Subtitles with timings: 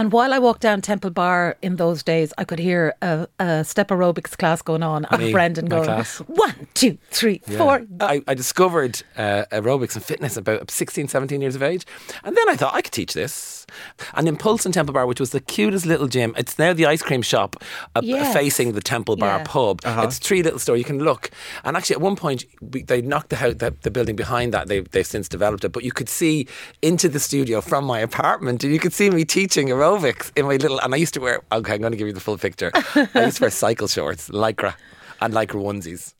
[0.00, 3.64] And while I walked down Temple Bar in those days, I could hear a, a
[3.64, 6.20] step aerobics class going on and Me, Brendan going, class.
[6.20, 7.82] one, two, three, four.
[8.00, 11.84] I, I discovered uh, aerobics and fitness about 16, 17 years of age.
[12.24, 13.66] And then I thought I could teach this.
[14.14, 17.02] And Impulse in Temple Bar, which was the cutest little gym, it's now the ice
[17.02, 17.62] cream shop
[17.94, 18.32] uh, Yes.
[18.32, 19.44] facing the Temple Bar Yeah.
[19.46, 19.80] pub.
[19.84, 20.78] It's three little store.
[20.78, 21.30] You can look.
[21.62, 24.68] And actually, at one point, we, they knocked the, house, the, the building behind that.
[24.68, 25.72] They, they've since developed it.
[25.72, 26.48] But you could see
[26.80, 28.64] into the studio from my apartment.
[28.64, 30.78] And you could see me teaching aerobics in my little.
[30.80, 32.70] And I used to wear, okay, I'm going to give you the full picture.
[33.14, 34.74] I used to wear cycle shorts, lycra,
[35.20, 36.14] and lycra onesies.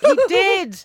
[0.00, 0.84] he did.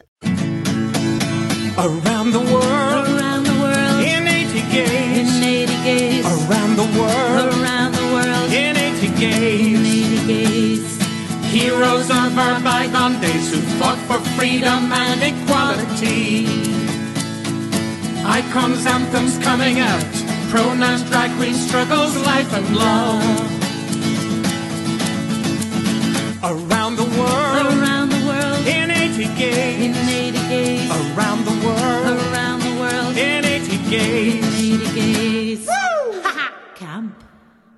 [1.80, 5.38] Around the world Around the world in 80 games.
[5.38, 6.26] in 80 gays.
[6.26, 11.00] Around the world Around the world in 80 in 80 gays.
[11.52, 16.46] Heroes of our bygone days who fought for freedom and equality.
[18.26, 20.29] Icons, anthems coming out.
[20.50, 23.22] Pronouns, drag queen struggles, life and love.
[26.44, 27.66] Around the world.
[27.68, 28.66] Around the world.
[28.66, 29.69] In 80 in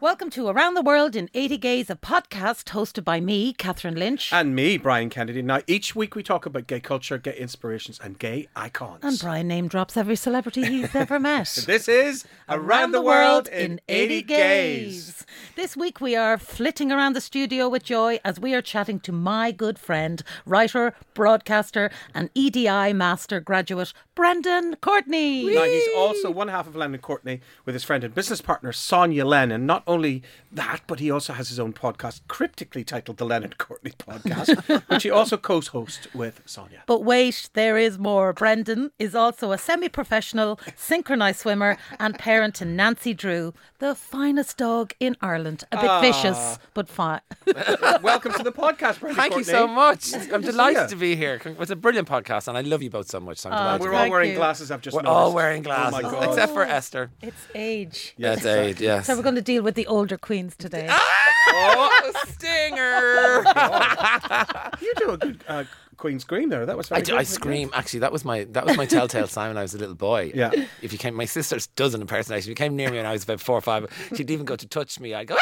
[0.02, 4.34] Welcome to Around the World in 80 Gays, a podcast hosted by me, Catherine Lynch.
[4.34, 5.44] And me, Brian Kennedy.
[5.44, 9.04] Now, each week we talk about gay culture, gay inspirations, and gay icons.
[9.04, 11.56] And Brian name drops every celebrity he's ever met.
[11.68, 15.24] This is Around, the World in 80 Gays.
[15.56, 19.12] This week we are flitting around the studio with joy as we are chatting to
[19.12, 25.54] my good friend, writer, broadcaster, and EDI master graduate, Brendan Courtney.
[25.54, 29.26] Now, he's also one half of Lennon Courtney with his friend and business partner, Sonya
[29.26, 29.68] Lennon.
[29.68, 33.92] Not only that, but he also has his own podcast, cryptically titled The Lennon Courtney
[33.92, 36.84] Podcast, which he also co hosts with Sonya.
[36.88, 38.34] But wait, there is more.
[38.34, 44.58] Brendan is also a semi professional synchronised swimmer and parent to Nancy Drew, the finest
[44.58, 45.64] dog in Ireland.
[45.72, 46.02] A bit Ah.
[46.02, 47.22] vicious, but fine.
[48.02, 50.14] Welcome to the podcast, Brendan Thank you so much.
[50.32, 51.40] I'm delighted to be here.
[51.46, 53.40] It's a brilliant podcast, and I love you both so much.
[53.40, 53.82] So I'm delighted.
[53.82, 54.36] We're all wearing you.
[54.38, 55.16] glasses, I've just We're noticed.
[55.16, 56.24] all wearing glasses, Oh, my God.
[56.30, 57.12] except for Esther.
[57.22, 58.16] it's age.
[58.18, 58.80] That's age.
[58.82, 59.08] yes.
[59.08, 60.88] So we're going to deal with the older queens today.
[61.50, 63.44] oh, stinger!
[64.82, 65.64] You do a good uh,
[65.98, 66.66] Queen scream there.
[66.66, 67.20] That was very I, do- good.
[67.20, 67.70] I scream.
[67.74, 70.32] Actually, that was my that was my telltale sign when I was a little boy.
[70.34, 70.52] Yeah.
[70.82, 72.46] If you came, my sister's does an impersonation.
[72.48, 74.56] If you came near me when I was about four or five, she'd even go
[74.56, 75.14] to touch me.
[75.14, 75.38] I'd go.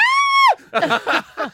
[0.73, 1.45] "Ah!"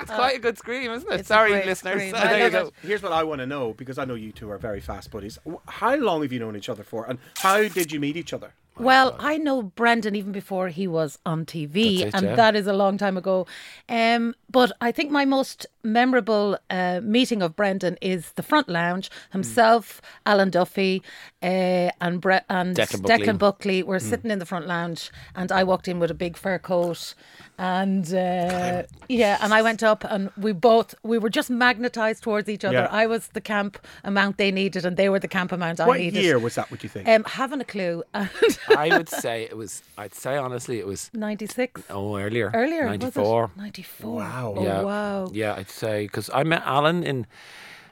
[0.00, 1.20] it's quite a good scream, isn't it?
[1.20, 1.94] It's Sorry, listeners.
[1.94, 2.12] scream.
[2.12, 2.66] There you go.
[2.68, 2.74] it.
[2.82, 5.38] Here's what I want to know because I know you two are very fast buddies.
[5.68, 8.54] How long have you known each other for, and how did you meet each other?
[8.78, 12.34] Well, I know Brendan even before he was on TV, it, and yeah.
[12.36, 13.46] that is a long time ago.
[13.88, 19.10] Um, but I think my most memorable uh, meeting of Brendan is the front lounge.
[19.30, 21.02] Himself, Alan Duffy,
[21.42, 23.32] uh, and Bre- and Declan Buckley.
[23.38, 26.58] Buckley were sitting in the front lounge, and I walked in with a big fur
[26.58, 27.14] coat,
[27.58, 32.48] and uh, yeah, and I went up, and we both we were just magnetized towards
[32.48, 32.74] each other.
[32.78, 32.88] Yeah.
[32.90, 35.98] I was the camp amount they needed, and they were the camp amount I What
[35.98, 36.22] needed.
[36.22, 36.70] year was that?
[36.70, 37.08] Would you think?
[37.08, 38.02] Um, haven't a clue.
[38.68, 39.82] I would say it was.
[39.98, 41.10] I'd say honestly, it was.
[41.14, 41.82] 96.
[41.90, 42.50] Oh, earlier.
[42.54, 42.86] Earlier.
[42.86, 43.50] Ninety four.
[43.56, 44.14] 94.
[44.14, 44.54] Wow.
[44.56, 44.82] Oh, yeah.
[44.82, 45.30] wow.
[45.32, 47.26] Yeah, I'd say because I met Alan in.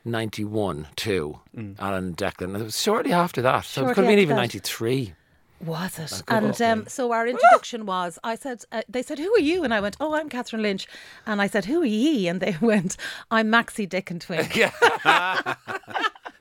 [0.02, 1.40] 91 too
[1.78, 4.42] Alan and Declan it was shortly after that so it could have been even that.
[4.42, 5.12] 93
[5.62, 6.22] Was it?
[6.24, 9.62] go And um, so our introduction was I said, uh, they said, Who are you?
[9.62, 10.86] And I went, Oh, I'm Catherine Lynch.
[11.26, 12.28] And I said, Who are ye?
[12.28, 12.96] And they went,
[13.30, 14.56] I'm Maxi Dick and Twink.
[14.56, 14.70] yeah
[15.04, 15.56] that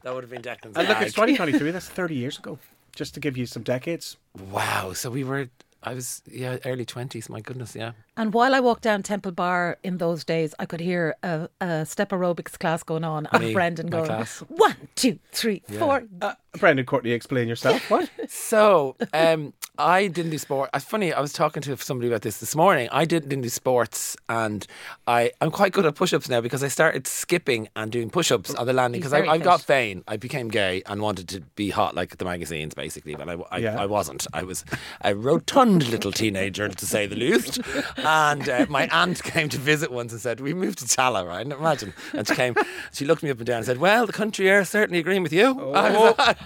[0.05, 1.71] would have been Declan's and look, it's 2023.
[1.71, 2.57] That's 30 years ago.
[2.95, 4.17] Just to give you some decades.
[4.51, 4.93] Wow.
[4.93, 5.49] So we were,
[5.83, 7.29] I was, yeah, early 20s.
[7.29, 7.91] My goodness, yeah.
[8.17, 11.85] And while I walked down Temple Bar in those days, I could hear a, a
[11.85, 14.39] step aerobics class going on and Me, Brendan my going, class.
[14.49, 16.03] One, two, three, four.
[16.21, 17.81] Uh, Brendan Courtney, explain yourself.
[17.89, 18.09] What?
[18.27, 20.69] So um, I didn't do sport.
[20.73, 22.89] It's funny, I was talking to somebody about this this morning.
[22.91, 24.67] I didn't, didn't do sports and
[25.07, 28.31] I, I'm quite good at push ups now because I started skipping and doing push
[28.31, 30.03] ups on the landing because I, I got vain.
[30.07, 33.57] I became gay and wanted to be hot like the magazines basically, but I, I,
[33.59, 33.81] Yeah.
[33.81, 34.27] I wasn't.
[34.33, 34.65] I was
[35.01, 37.59] a rotund little teenager to say the least.
[37.97, 41.41] And uh, my aunt came to visit once and said, We moved to Tallaght, right?
[41.41, 41.93] And imagine.
[42.13, 42.55] And she came,
[42.91, 45.33] she looked me up and down and said, Well, the country air certainly agreeing with
[45.33, 45.73] you.
[45.73, 46.37] I was like,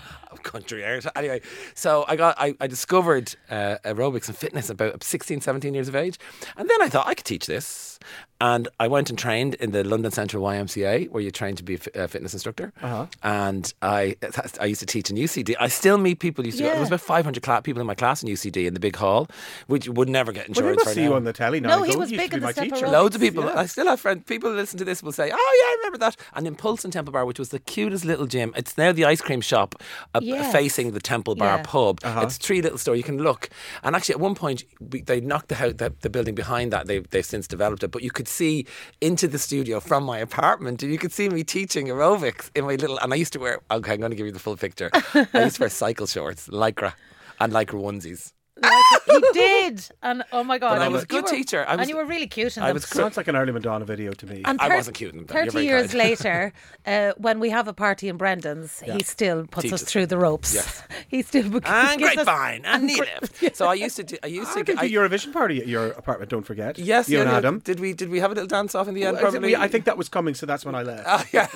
[0.43, 0.99] country air.
[1.15, 1.41] Anyway,
[1.73, 5.95] so I got I, I discovered uh, aerobics and fitness about 16, 17 years of
[5.95, 6.17] age.
[6.57, 7.99] And then I thought I could teach this.
[8.41, 11.75] And I went and trained in the London Central YMCA, where you train to be
[11.95, 12.73] a fitness instructor.
[12.81, 13.05] Uh-huh.
[13.23, 14.17] And I
[14.59, 15.55] I used to teach in UCD.
[15.59, 16.45] I still meet people.
[16.45, 18.73] Used to go, there was about 500 cla- people in my class in UCD in
[18.73, 19.27] the big hall,
[19.67, 21.69] which would never get Well, they insurance must for see you on the telly now.
[21.77, 22.85] No, and he was big in the my step teacher.
[22.87, 22.91] aerobics.
[22.91, 23.45] Loads of people.
[23.45, 23.59] Yeah.
[23.59, 24.23] I still have friends.
[24.25, 26.91] People who listen to this will say, "Oh yeah, I remember that." And Impulse in
[26.91, 28.51] Temple Bar, which was the cutest little gym.
[28.57, 29.81] It's now the ice cream shop
[30.13, 30.43] uh, Yes.
[30.45, 30.51] Yes.
[30.53, 31.63] facing the Temple Bar Yeah.
[31.63, 31.99] pub.
[32.03, 32.21] Uh-huh.
[32.21, 32.97] It's three little stores.
[32.97, 33.49] You can look,
[33.83, 36.87] and actually, at one point, we, they knocked the, house, the the building behind that.
[36.87, 38.65] They they've since developed it, but you could see
[39.01, 42.75] into the studio from my apartment, and you could see me teaching aerobics in my
[42.75, 42.97] little.
[42.99, 43.59] And I used to wear.
[43.71, 44.89] Okay, I'm going to give you the full picture.
[45.33, 46.93] I used to wear cycle shorts, lycra,
[47.39, 48.33] and lycra onesies.
[48.61, 51.65] Like, he did, and oh my god, But I was a good were- teacher.
[51.67, 52.75] I was- and you were really cute in I them.
[52.75, 54.43] was Sounds like an early Madonna video to me.
[54.45, 55.27] And I wasn't cute in them.
[55.27, 55.93] 30 years kind.
[55.97, 56.53] later,
[56.85, 59.81] uh, when we have a party in Brendan's, he still puts Teaches.
[59.83, 60.53] us through the ropes.
[60.53, 60.83] Yes.
[61.07, 63.55] he still gives and us- grapevine and knee lift.
[63.55, 64.17] So I used to do.
[64.23, 64.63] I used I to.
[64.63, 66.29] did I, the Eurovision party at your apartment.
[66.29, 66.77] Don't forget.
[66.77, 67.37] yes, you yeah, and yeah.
[67.37, 67.59] Adam.
[67.59, 67.93] Did we?
[67.93, 69.17] Did we have a little dance off in the end?
[69.17, 69.49] I think, Probably.
[69.49, 71.03] we- I think that was coming, so that's when I left.
[71.07, 71.47] Oh, yeah.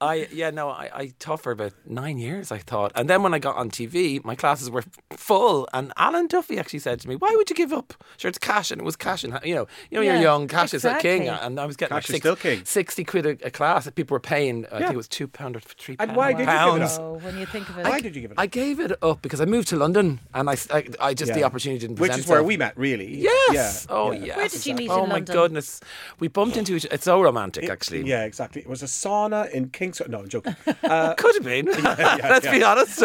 [0.00, 3.34] I yeah no I, I taught for about nine years I thought and then when
[3.34, 7.16] I got on TV my classes were full and Alan Duffy actually said to me
[7.16, 9.66] why would you give up sure it's cash and it was cash and you know
[9.90, 12.14] you know Yeah, you're young cash is a king and I was getting Cash like
[12.16, 12.64] is still king.
[12.64, 14.78] 60 quid a, a class that people were paying I Yeah.
[14.86, 17.00] think it was two pound or three And why did you give it up?
[17.00, 17.84] Oh, when you think of it.
[17.86, 18.38] Why did you give it?
[18.38, 21.44] I gave it up because I moved to London and I, I, I just the
[21.44, 22.46] opportunity didn't Which is where itself.
[22.46, 23.16] we met, really.
[23.16, 23.86] Yes.
[23.88, 23.94] Yeah.
[23.94, 24.24] Oh, yeah.
[24.26, 24.36] yes.
[24.36, 25.34] Where did you meet Oh in my London?
[25.36, 25.80] goodness.
[26.18, 26.86] We bumped into each.
[26.90, 28.02] It's so romantic, actually.
[28.06, 28.62] Yeah, exactly.
[28.62, 30.00] It was a sauna in Kings.
[30.08, 30.56] No, I'm joking.
[30.82, 31.66] Uh, Could have been.
[31.84, 32.52] yeah, Let's yeah.
[32.52, 33.00] be honest.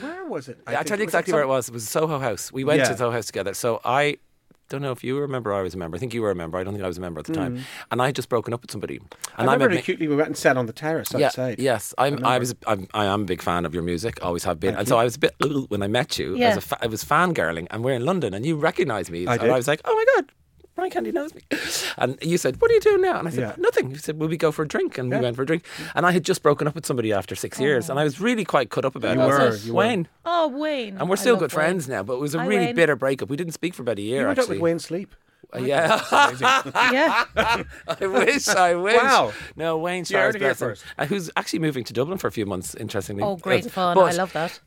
[0.00, 0.58] where was it?
[0.66, 1.70] I will think- tell you exactly some- where it was.
[1.78, 2.50] It was Soho House.
[2.52, 2.88] We went Yeah.
[2.88, 3.54] to Soho House together.
[3.54, 4.16] So I
[4.68, 5.96] don't know if you remember or I was a member.
[5.96, 6.58] I think you were a member.
[6.58, 7.64] I don't think I was a member at the time.
[7.92, 8.98] And I had just broken up with somebody.
[8.98, 9.04] Mm.
[9.36, 10.08] I And remember I'm acutely.
[10.08, 11.58] We went and sat on the terrace yeah, outside.
[11.60, 12.22] yes, I'm.
[12.24, 12.54] I, was.
[12.66, 14.18] I'm, I am a big fan of your music.
[14.24, 14.74] Always have been.
[14.74, 15.34] and so I was a bit
[15.70, 16.36] when I met you.
[16.36, 16.48] Yeah.
[16.50, 19.26] As a fa- I was fangirling, and we're in London, and you recognised me.
[19.28, 19.50] I and did.
[19.50, 20.32] I was like, oh my god.
[20.78, 21.40] Brian Kennedy knows me.
[21.96, 23.18] And you said, What are you doing now?
[23.18, 23.54] And I said, Yeah.
[23.58, 23.90] Nothing.
[23.90, 24.96] You said, Will we go for a drink?
[24.96, 25.18] And Yeah.
[25.18, 25.64] we went for a drink.
[25.96, 27.64] And I had just broken up with somebody after six oh.
[27.64, 27.90] years.
[27.90, 29.24] And I was really quite cut up about You it.
[29.24, 29.78] I was were, like, you were.
[29.78, 30.08] Wayne.
[30.24, 30.96] Oh, Wayne.
[30.98, 31.66] And we're still good Wayne.
[31.66, 32.76] friends now, but it was a Hi, really Wayne.
[32.76, 33.28] bitter breakup.
[33.28, 34.58] We didn't speak for about a year, You went out actually.
[34.58, 35.16] with Wayne Sleep.
[35.58, 36.00] Yeah.
[36.92, 37.24] Yeah.
[37.88, 38.96] I wish, I wish.
[39.02, 39.32] Wow.
[39.56, 40.84] No, Wayne You heard here first.
[40.98, 43.22] uh, who's actually moving to Dublin for a few months, interestingly.
[43.22, 43.94] Oh, great Uh, fun.
[43.94, 44.60] but I love that.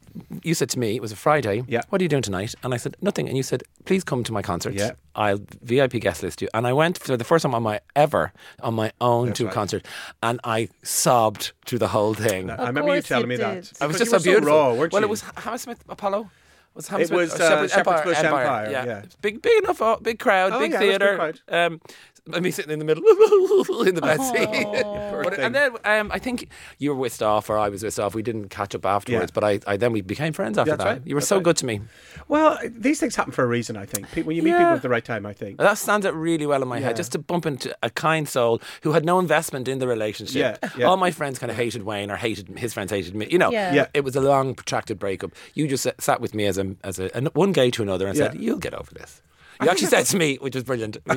[0.44, 1.82] You said to me, it was a Friday, Yeah.
[1.90, 2.56] what are you doing tonight?
[2.64, 3.28] And I said, nothing.
[3.28, 4.74] And you said, please come to my concert.
[4.74, 4.92] Yeah.
[5.16, 6.50] I'll VIP guest list you.
[6.54, 9.46] And I went for the first time on my ever on my own to a
[9.48, 9.54] right.
[9.54, 9.86] concert
[10.24, 12.50] and I sobbed through the whole thing.
[12.50, 13.64] I remember you telling you me did.
[13.66, 13.82] that.
[13.82, 14.48] I was just you so beautiful.
[14.50, 15.08] raw, weren't well, you?
[15.08, 16.30] it was Hammersmith Apollo.
[16.74, 19.02] Was It Hammersmith was, or uh, Shepherd's Shepherd's Empire, Bush Empire, yeah.
[19.22, 21.16] Big, big enough, uh, big crowd, Oh, big yeah, it big theatre.
[21.18, 21.42] crowd.
[21.50, 21.82] Um,
[22.34, 23.04] and me sitting in the middle
[23.88, 24.86] in the bed seat.
[25.22, 26.48] But- and then um, I think
[26.80, 28.16] you were whisked off, or I was whisked off.
[28.16, 29.34] We didn't catch up afterwards, Yeah.
[29.34, 30.90] but I, I then we became friends after That's that.
[30.90, 31.44] right, You were that's so right.
[31.46, 31.82] good to me.
[32.28, 34.08] Well, these things happen for a reason, I think.
[34.26, 34.58] When you meet Yeah.
[34.60, 35.58] people at the right time, I think.
[35.60, 36.88] That stands out really well in my Yeah.
[36.88, 36.96] head.
[36.96, 40.58] Just to bump into a kind soul who had no investment in the relationship.
[40.64, 40.86] Yeah, yeah.
[40.88, 43.28] All my friends kind of hated Wayne, or hated his friends hated me.
[43.30, 43.74] You know, Yeah.
[43.74, 43.88] Yeah.
[43.94, 45.32] it was a long, protracted breakup.
[45.54, 48.08] You just sat- sat with me as a as a an- one gay to another
[48.08, 49.22] and said, "You'll get over this."
[49.62, 50.98] You actually said to me, which was brilliant.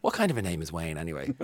[0.00, 1.34] What kind of a name is Wayne anyway?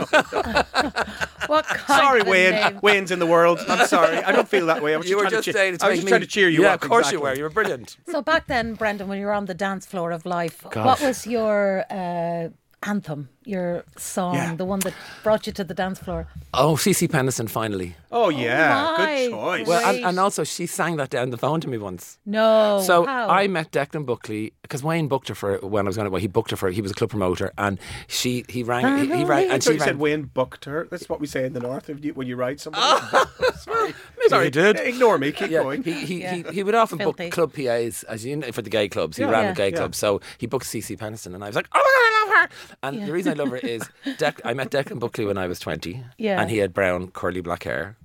[1.47, 2.55] What kind Sorry, of Wayne.
[2.55, 2.79] name?
[2.83, 3.59] Wayne's in the world.
[3.69, 4.17] I'm sorry.
[4.19, 4.95] I don't feel that way.
[4.95, 6.49] I was you were just to saying it I was just me- trying to cheer
[6.49, 6.83] you yeah, up.
[6.83, 7.19] of course exactly.
[7.19, 7.37] you were.
[7.37, 7.97] You were brilliant.
[8.15, 10.87] So back then, Brendan, when you were on the dance floor of life, Gosh.
[10.87, 12.49] what was your uh,
[12.83, 14.55] anthem, your song, Yeah.
[14.55, 16.27] the one that brought you to the dance floor?
[16.53, 17.97] Oh, CC Peniston finally.
[18.11, 19.07] Oh yeah, oh, my.
[19.17, 19.67] good choice.
[19.67, 22.19] Well, and, and also she sang that down the phone to me once.
[22.25, 22.81] No.
[22.85, 23.29] So how?
[23.29, 26.11] I met Declan Buckley because Wayne booked her for when I was going to.
[26.11, 26.71] Well, he booked her for.
[26.71, 28.99] He was a club promoter, and she he rang.
[29.11, 29.99] He, he rang, I and thought she you said.
[29.99, 30.87] Wayne booked her.
[30.91, 32.85] That's what we say in the north if you, when you ride somebody.
[33.59, 33.95] Sorry.
[34.29, 34.79] Sorry, dude.
[34.81, 35.33] Ignore me.
[35.33, 35.83] Keep Yeah, going.
[35.83, 36.35] he, he, Yeah.
[36.37, 37.25] he, he would often Filthy.
[37.25, 39.17] book club PAs as you know, for the gay clubs.
[39.19, 39.31] He Yeah.
[39.31, 39.51] ran Yeah.
[39.53, 39.77] the gay Yeah.
[39.77, 42.51] clubs, so he booked CC Peniston, and I was like, "Oh my god, I love
[42.51, 45.49] her!" And the reason I love her is Dec- I met Declan Buckley when I
[45.49, 46.41] was twenty, Yeah.
[46.41, 47.97] and he had brown curly black hair.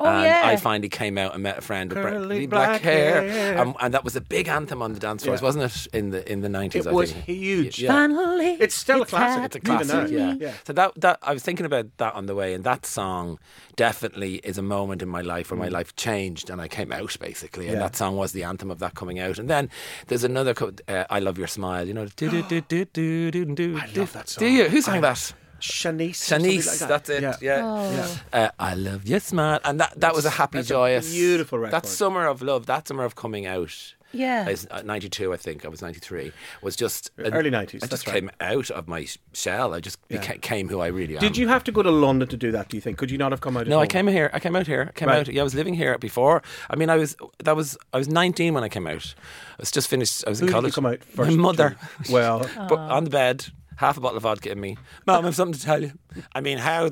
[0.00, 0.42] Oh, and yeah.
[0.44, 3.58] I finally came out and met a friend with Curly curly black black, hair, hair.
[3.60, 5.44] Um, and that was a big anthem on the dance floors, Yeah.
[5.46, 5.86] wasn't it?
[5.94, 7.24] In the in the nineties, It I was think.
[7.26, 7.78] huge.
[7.78, 7.92] Yeah.
[7.92, 8.56] Finally.
[8.60, 9.44] It's still a classic.
[9.44, 10.06] It's a classic, now.
[10.06, 10.34] yeah.
[10.38, 10.52] Yeah.
[10.66, 13.38] So that that I was thinking about that on the way, and that song
[13.76, 17.16] definitely is a moment in my life where my life changed and I came out
[17.20, 17.80] basically, and Mm.
[17.80, 19.38] That song was the anthem of that coming out.
[19.38, 19.68] And then
[20.06, 22.06] there's another, co- uh, "I Love Your Smile," you know.
[22.16, 24.40] Do, do, do, do, do, do, do, I love that song.
[24.44, 24.68] Do you?
[24.68, 25.34] Who sang I- that?
[25.64, 26.10] Shanice.
[26.30, 26.66] Shanice.
[26.66, 26.88] like that.
[26.88, 27.22] That's it.
[27.22, 27.36] Yeah.
[27.40, 27.60] Yeah.
[27.64, 28.20] Oh.
[28.32, 31.58] Uh, I love your smile, and that that was a happy, That's a joyous, beautiful
[31.58, 31.72] record.
[31.72, 33.94] That summer of love, that summer of coming out.
[34.12, 34.44] Yeah.
[34.46, 35.64] I was, uh, 92, I think.
[35.64, 36.30] I was 93.
[36.62, 38.14] Was just Early 90s, I that's just right.
[38.14, 39.74] came out of my sh- shell.
[39.74, 40.18] I just Yeah.
[40.22, 41.20] beca- came who I really am.
[41.20, 42.68] Did you have to go to London to do that?
[42.68, 42.96] Do you think?
[42.96, 43.62] Could you not have come out?
[43.62, 43.88] at No, I home?
[43.88, 44.30] came here.
[44.32, 44.86] I came out here.
[44.90, 45.18] I came Right.
[45.18, 45.26] out.
[45.34, 46.42] Yeah, I was living here before.
[46.70, 49.14] I mean, I was that was I was 19 when I came out.
[49.58, 50.22] I was just finished.
[50.26, 50.74] I was Who in did you college.
[50.74, 51.76] come out My mother.
[52.08, 54.76] Well, but on the bed, half a bottle of vodka in me.
[55.06, 55.92] Mom, I have something to tell you.
[56.34, 56.90] I mean, how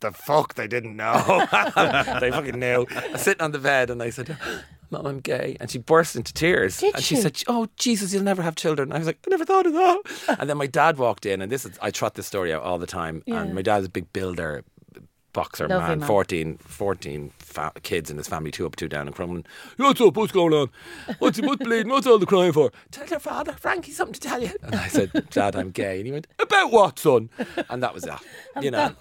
[0.00, 1.46] the fuck they didn't know?
[2.20, 2.86] they fucking knew.
[2.94, 4.36] I was sitting on the bed and I said.
[4.90, 5.56] Mom, I'm gay.
[5.58, 6.78] And she burst into tears.
[6.78, 7.20] Did and she she?
[7.20, 8.92] said, Oh, Jesus, you'll never have children.
[8.92, 10.36] I was like, I never thought of that.
[10.38, 12.78] and then my dad walked in, and this is, I trot this story out all
[12.78, 13.24] the time.
[13.26, 13.42] Yeah.
[13.42, 14.62] And my dad's a big builder,
[15.36, 16.08] boxer Lovely man, man.
[16.08, 19.44] 14, 14 fa- kids in his family, two up, two down in Crumlin.
[19.76, 20.16] What's up?
[20.16, 20.70] What's going on?
[21.18, 21.46] What's, he?
[21.46, 21.90] what's bleeding?
[21.90, 22.72] What's all the crying for?
[22.90, 24.50] Tell your father, Frankie, something to tell you.
[24.62, 25.98] And I said, Dad, I'm gay.
[25.98, 27.28] And he went, About what, son?
[27.68, 28.22] And that was that.
[28.62, 28.94] You know,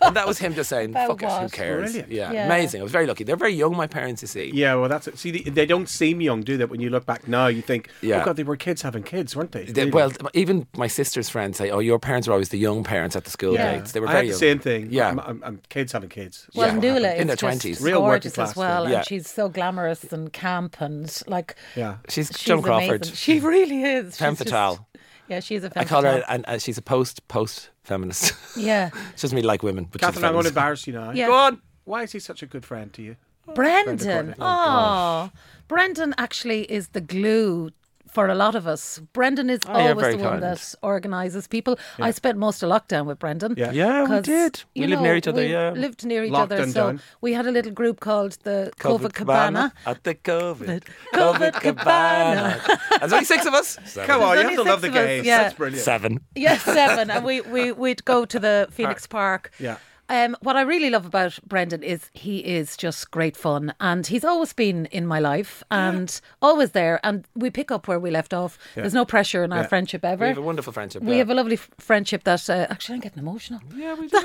[0.00, 2.10] and that was him just saying, About "Fuck it, who cares?" Brilliant.
[2.10, 2.46] Yeah, Yeah.
[2.46, 2.80] amazing.
[2.80, 3.22] I was very lucky.
[3.24, 4.22] They're very young, my parents.
[4.22, 5.18] You see, Yeah, well, that's it.
[5.18, 6.64] See, they, they don't seem young, do they?
[6.64, 8.22] When you look back now, you think, oh, Yeah.
[8.22, 9.64] oh, God, they were kids having kids, weren't they?
[9.66, 9.90] They- Really.
[9.90, 13.24] well, even my sister's friends say, "Oh, your parents were always the young parents at
[13.24, 13.74] the school Yeah.
[13.76, 14.54] dates." They were I very had the young.
[14.54, 14.88] same thing.
[14.90, 15.08] Yeah.
[15.10, 16.46] I'm, I'm, I'm kids having kids.
[16.54, 16.78] Well, Yeah.
[16.80, 17.82] Nuala In is their just 20s.
[17.82, 18.92] Real working gorgeous class as well, thing.
[18.92, 18.98] Yeah.
[18.98, 21.56] and she's so glamorous and camp and like.
[21.76, 21.96] Yeah.
[22.08, 23.02] She's, She's Joan Crawford.
[23.02, 23.14] amazing.
[23.16, 24.16] She really is.
[24.16, 24.86] Femme She's just- fatale.
[25.28, 28.34] Yeah, she's a femme I call her, and uh, she's a post post feminist.
[28.58, 31.12] Yeah, She doesn't really like women, but Catherine, I'm going to embarrass you now.
[31.12, 31.28] Yeah.
[31.28, 31.62] Go on.
[31.84, 33.16] Why is he such a good friend to you?
[33.54, 34.26] Brendan.
[34.26, 34.34] Courtney.
[34.40, 35.30] Oh,
[35.66, 37.70] Brendan actually is the glue
[38.14, 39.00] for a lot of us.
[39.12, 40.42] Brendan is Oh, always very the one kind.
[40.42, 41.74] that organises people.
[41.98, 43.54] I spent most of lockdown with Brendan.
[43.56, 43.72] Yeah.
[43.72, 44.62] Yeah, we 'cause, did.
[44.74, 45.70] We you lived near each other, we yeah.
[45.84, 46.66] lived near each Locked other.
[46.68, 47.00] So down.
[47.20, 49.72] we had a little group called the COVID COVID Cabana.
[49.86, 50.82] at the COVID.
[51.14, 52.60] COVID Cabana.
[53.00, 53.78] There's only six of us.
[54.06, 55.24] Come on, you have to love the six of us, gays.
[55.26, 55.42] yeah.
[55.42, 55.84] That's brilliant.
[55.84, 56.20] Seven.
[56.34, 59.50] Yes, seven, and we we we'd go to the uh, Phoenix Park.
[59.58, 59.76] Yeah.
[60.08, 64.24] Um, what I really love about Brendan is he is just great fun, and he's
[64.24, 67.00] always been in my life and always there.
[67.02, 68.58] And we pick up where we left off.
[68.74, 69.66] There's no pressure in our Yeah.
[69.66, 70.24] friendship ever.
[70.24, 71.02] We have a wonderful friendship.
[71.02, 71.18] We yeah.
[71.18, 74.20] have a lovely f- friendship that uh, actually I'm getting emotional Yeah, we do.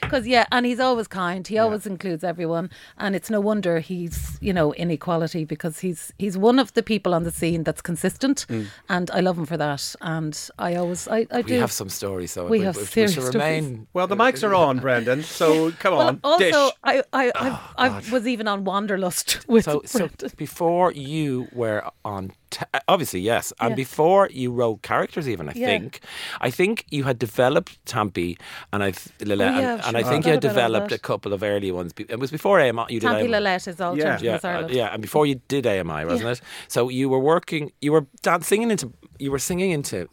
[0.00, 1.46] because yeah, and he's always kind.
[1.46, 6.38] He always includes everyone, and it's no wonder he's you know inequality because he's he's
[6.38, 8.46] one of the people on the scene that's consistent,
[8.88, 9.94] and I love him for that.
[10.00, 11.60] And I always I, I we do.
[11.60, 13.34] have some stories, so We we, have we, serious should stories.
[13.34, 13.86] remain.
[13.92, 15.22] Well, the mics are on, Brendan.
[15.22, 16.54] So come well, on, also, dish.
[16.84, 21.82] I I I, I was even on Wanderlust with Oh, So, so before you were
[22.04, 23.76] on, t- obviously yes, and Yeah.
[23.76, 25.66] before you wrote characters, even I Yeah.
[25.66, 26.00] think,
[26.40, 28.38] I think you had developed Tampy,
[28.72, 29.88] and I, th- Oh, yeah, and, sure.
[29.88, 31.92] and I I think you had forgot about all developed a couple of early ones.
[31.98, 32.84] It was before AMI.
[32.88, 33.28] You did Tampy AMI.
[33.28, 34.18] Lillette is all Yeah.
[34.20, 36.40] Yeah, uh, yeah, and before you did AMI, wasn't it?
[36.68, 40.08] So you were working, you were dancing singing into, you were singing into,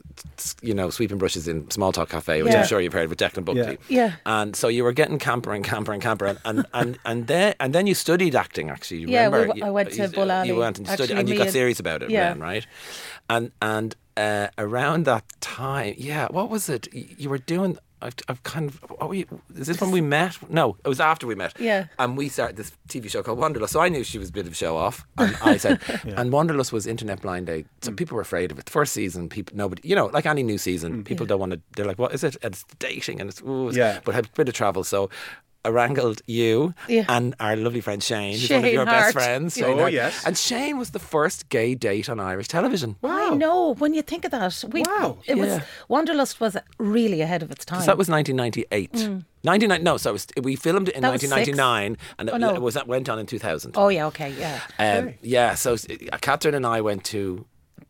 [0.62, 2.62] you know, sweeping brushes in Small Talk Cafe, which Yeah.
[2.62, 3.78] I'm sure you've heard with Declan Buckley.
[3.88, 4.06] Yeah.
[4.06, 4.12] yeah.
[4.26, 7.54] And so you were getting camper and camper and camper, and and, and, and then
[7.60, 8.70] and then you studied acting.
[8.70, 9.48] Actually, you Yeah, we remember?
[9.48, 10.48] w- I went to you, Bull Alley.
[10.48, 12.30] You went and studied, Actually, and you got and- serious about it, yeah.
[12.30, 12.66] then, right?
[13.30, 16.88] And and uh, around that time, yeah, what was it?
[16.94, 17.78] You were doing.
[18.06, 18.84] I've, I've kind of.
[19.02, 20.38] Were is this when we met?
[20.50, 21.54] No, it was after we met.
[21.60, 21.88] Yeah.
[22.00, 23.74] And we started this TV show called Wanderlust.
[23.74, 25.06] So I knew she was a bit of a show off.
[25.18, 25.82] And I said,
[26.18, 27.68] and Wanderlust was internet blind date.
[27.82, 27.98] So Mm.
[27.98, 28.66] people were afraid of it.
[28.66, 31.62] The first season, people, nobody, you know, like any new season, people don't want to,
[31.76, 32.36] they're like, what is it?
[32.44, 34.00] And it's dating and it's, ooh, it's- Yeah.
[34.06, 34.84] but had a bit of travel.
[34.84, 35.10] So
[35.70, 37.06] wrangled you Yeah.
[37.10, 38.98] and our lovely friend Shane, who's one of your Hart.
[39.02, 39.58] best friends.
[39.58, 39.66] Yeah.
[39.66, 39.94] Shane Oh, Hart.
[39.94, 40.24] yes.
[40.26, 42.96] And Shane was the first gay date on Irish television.
[43.04, 44.64] I know when you think of that.
[44.72, 45.18] We, Wow.
[45.26, 45.62] It was Yeah.
[45.88, 47.82] Wanderlust was really ahead of its time.
[47.82, 49.24] So that was 1998.
[49.44, 51.02] 99, no, so it was, we filmed it in Mm.
[51.04, 52.56] That was 1999 and it, Oh, no.
[52.56, 53.74] it was that went on in 2000.
[53.78, 54.60] Oh yeah, okay, yeah.
[54.80, 57.46] Um, yeah, so uh, Catherine and I went to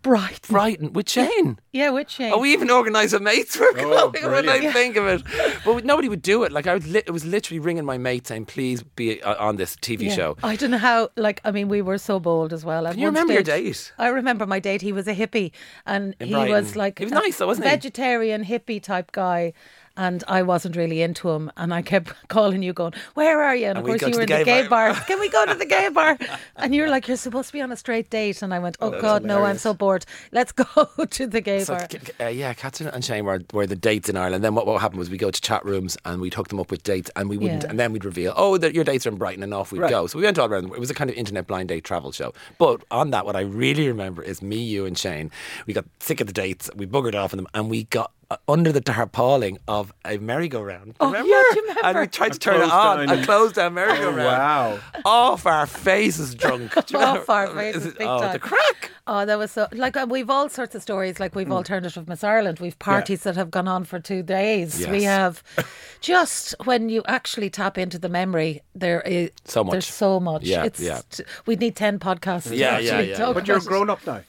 [0.05, 0.43] Bright.
[0.47, 1.57] Brighton with Shane.
[1.73, 2.31] Yeah, with Shane.
[2.31, 4.73] Oh, we even organised a mates for Oh, when I brilliant.
[4.73, 5.23] think of it.
[5.65, 6.51] But nobody would do it.
[6.51, 9.55] Like I was, li- it was literally ringing my mate saying, "Please be uh, on
[9.55, 10.13] this TV Yeah.
[10.15, 11.09] show." I don't know how.
[11.17, 12.85] Like, I mean, we were so bold as well.
[12.85, 13.93] At Can you one remember your date?
[13.97, 14.81] I remember my date.
[14.83, 15.51] He was a hippie,
[15.87, 17.71] and In he was like He was a nice though, wasn't he?
[17.71, 19.53] Vegetarian hippie type guy.
[19.97, 23.67] And I wasn't really into him, and I kept calling you, going, "Where are you?"
[23.67, 24.93] And, And of course, you were in the the gay gay bar.
[24.93, 25.01] bar.
[25.07, 26.17] Can we go to the gay bar?
[26.57, 28.91] And you're like, "You're supposed to be on a straight date," and I went, "Oh,
[28.99, 30.05] God, no, I'm so bored.
[30.31, 30.65] Let's go
[31.09, 33.75] to the gay So, bar." c- c- uh, yeah, Catherine and Shane were, were the
[33.75, 34.43] dates in Ireland.
[34.43, 36.71] Then what, what happened was we go to chat rooms and we'd hook them up
[36.71, 37.69] with dates, and we wouldn't, Yeah.
[37.69, 39.89] and then we'd reveal, oh, that your dates are in Brighton, and off we'd Right.
[39.89, 40.07] go.
[40.07, 40.65] So we went all around.
[40.73, 42.33] It was a kind of internet blind date travel show.
[42.57, 45.31] But on that, what I really remember is me, you, and Shane.
[45.67, 46.69] We got sick of the dates.
[46.75, 48.11] We buggered off on them, and we got.
[48.31, 50.95] Uh, under the tarpaulin of a merry-go-round.
[50.99, 51.29] Oh, remember?
[51.29, 51.81] yeah, remember?
[51.85, 52.97] And we tried to A turn it on.
[53.05, 54.17] closed-down- A closed-down Oh, merry-go-round.
[54.17, 54.79] wow.
[55.05, 56.75] Off our faces drunk.
[56.95, 58.33] Off our faces big oh, time.
[58.33, 58.91] the crack.
[59.05, 61.19] Oh, that was so like uh, we've all sorts of stories.
[61.19, 62.57] Like we've alternative Miss Ireland.
[62.59, 64.87] We've parties that have gone on for two days.
[64.87, 65.43] We have
[66.01, 69.71] just when you actually tap into the memory, there is So much.
[69.73, 70.41] There's so much.
[70.43, 71.01] Yeah, it's yeah.
[71.11, 72.47] t- we'd need ten podcasts.
[72.49, 73.33] to Yeah, yeah, actually yeah, talk yeah.
[73.33, 73.69] But you're about it.
[73.69, 74.21] grown up now.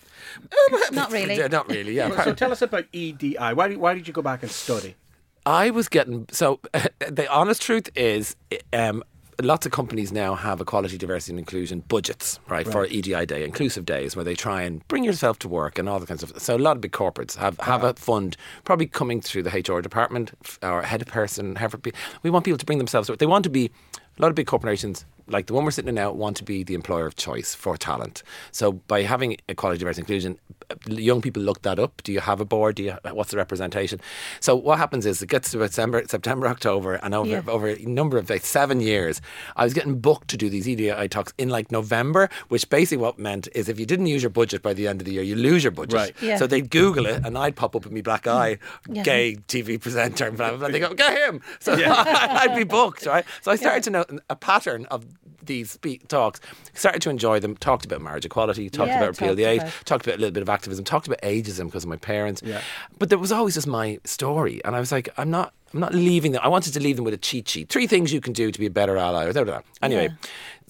[0.92, 1.37] Not really.
[1.37, 1.95] Yeah, not really.
[1.95, 2.25] Yeah.
[2.25, 3.37] So tell us about EDI.
[3.38, 4.95] Why, did- why did you go back and study?
[5.45, 6.61] I was getting so.
[6.99, 8.35] the honest truth is,
[8.73, 9.04] um,
[9.40, 13.85] lots of companies now have equality, diversity, and inclusion budgets, right, for EDI Day, inclusive
[13.85, 16.33] days, where they try and bring yourself to work and all the kinds of.
[16.42, 19.80] So a lot of big corporates have have a fund, probably coming through the HR
[19.80, 20.33] department
[20.64, 21.54] or head person.
[21.54, 21.78] However,
[22.25, 23.06] we want people to bring themselves.
[23.06, 23.21] to work.
[23.21, 23.71] They want to be.
[24.18, 26.62] A lot of big corporations like the one we're sitting in now, want to be
[26.62, 28.23] the employer of choice for talent.
[28.52, 30.38] So by having equality, diversity, inclusion,
[30.71, 32.02] uh, young people look that up.
[32.02, 32.76] Do you have a board?
[32.76, 34.00] Do you what's the representation?
[34.40, 37.42] So what happens is it gets to September, September, October, and over Yeah.
[37.49, 39.21] over a number of like seven years,
[39.56, 43.18] I was getting booked to do these EDI talks in like November, which basically what
[43.18, 45.35] meant is if you didn't use your budget by the end of the year, you
[45.37, 45.92] lose your budget.
[45.95, 46.14] Right.
[46.23, 46.37] Yeah.
[46.37, 49.02] So they'd Google it, and I'd pop up with me black eye, Yeah.
[49.02, 50.68] gay TV presenter, and blah blah blah.
[50.68, 51.40] They go, get him.
[51.61, 53.25] So I'd be booked, right?
[53.42, 55.04] So I started to know a pattern of
[55.44, 56.40] these speak talks.
[56.75, 57.56] Started to enjoy them.
[57.56, 58.68] Talked about marriage equality.
[58.68, 59.61] Talked Yeah, about repeal talked the age.
[59.61, 60.85] about- Talked about a little bit of activism.
[60.85, 62.42] Talked about ageism because of my parents.
[62.44, 62.61] Yeah.
[62.99, 65.52] But there was always just my story, and I was like, I'm not.
[65.75, 66.40] I'm not leaving them.
[66.44, 67.68] I wanted to leave them with a cheat sheet.
[67.68, 69.30] Three things you can do to be a better ally.
[69.30, 69.61] Blah, blah.
[69.82, 70.08] Anyway,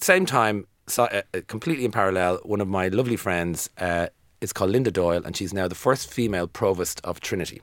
[0.01, 4.07] same time, so, uh, uh, completely in parallel, one of my lovely friends uh,
[4.41, 7.61] is called Linda Doyle, and she's now the first female provost of Trinity.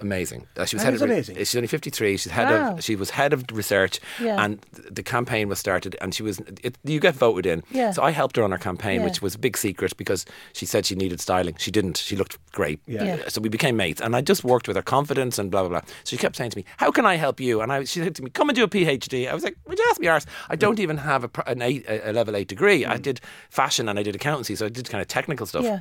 [0.00, 0.46] Amazing.
[0.56, 1.36] Uh, she was That head of amazing.
[1.36, 2.16] She's only 53.
[2.16, 2.74] She's head Wow.
[2.74, 2.84] of.
[2.84, 4.42] She was head of research, Yeah.
[4.44, 5.96] and the campaign was started.
[6.00, 6.38] And she was.
[6.62, 7.62] It, you get voted in.
[7.72, 7.90] Yeah.
[7.90, 9.06] So I helped her on her campaign, Yeah.
[9.06, 11.56] which was a big secret because she said she needed styling.
[11.58, 11.96] She didn't.
[11.96, 12.78] She looked great.
[12.86, 13.02] Yeah.
[13.04, 13.28] Yeah.
[13.28, 15.80] So we became mates, and I just worked with her confidence and blah blah blah.
[16.04, 18.14] So she kept saying to me, "How can I help you?" And I, she said
[18.16, 20.26] to me, "Come and do a PhD." I was like, "Would you ask me, arse?
[20.48, 22.84] I don't even have a, an eight, a a level eight degree.
[22.86, 25.80] I did fashion and I did accountancy, so I did kind of technical stuff." Yeah.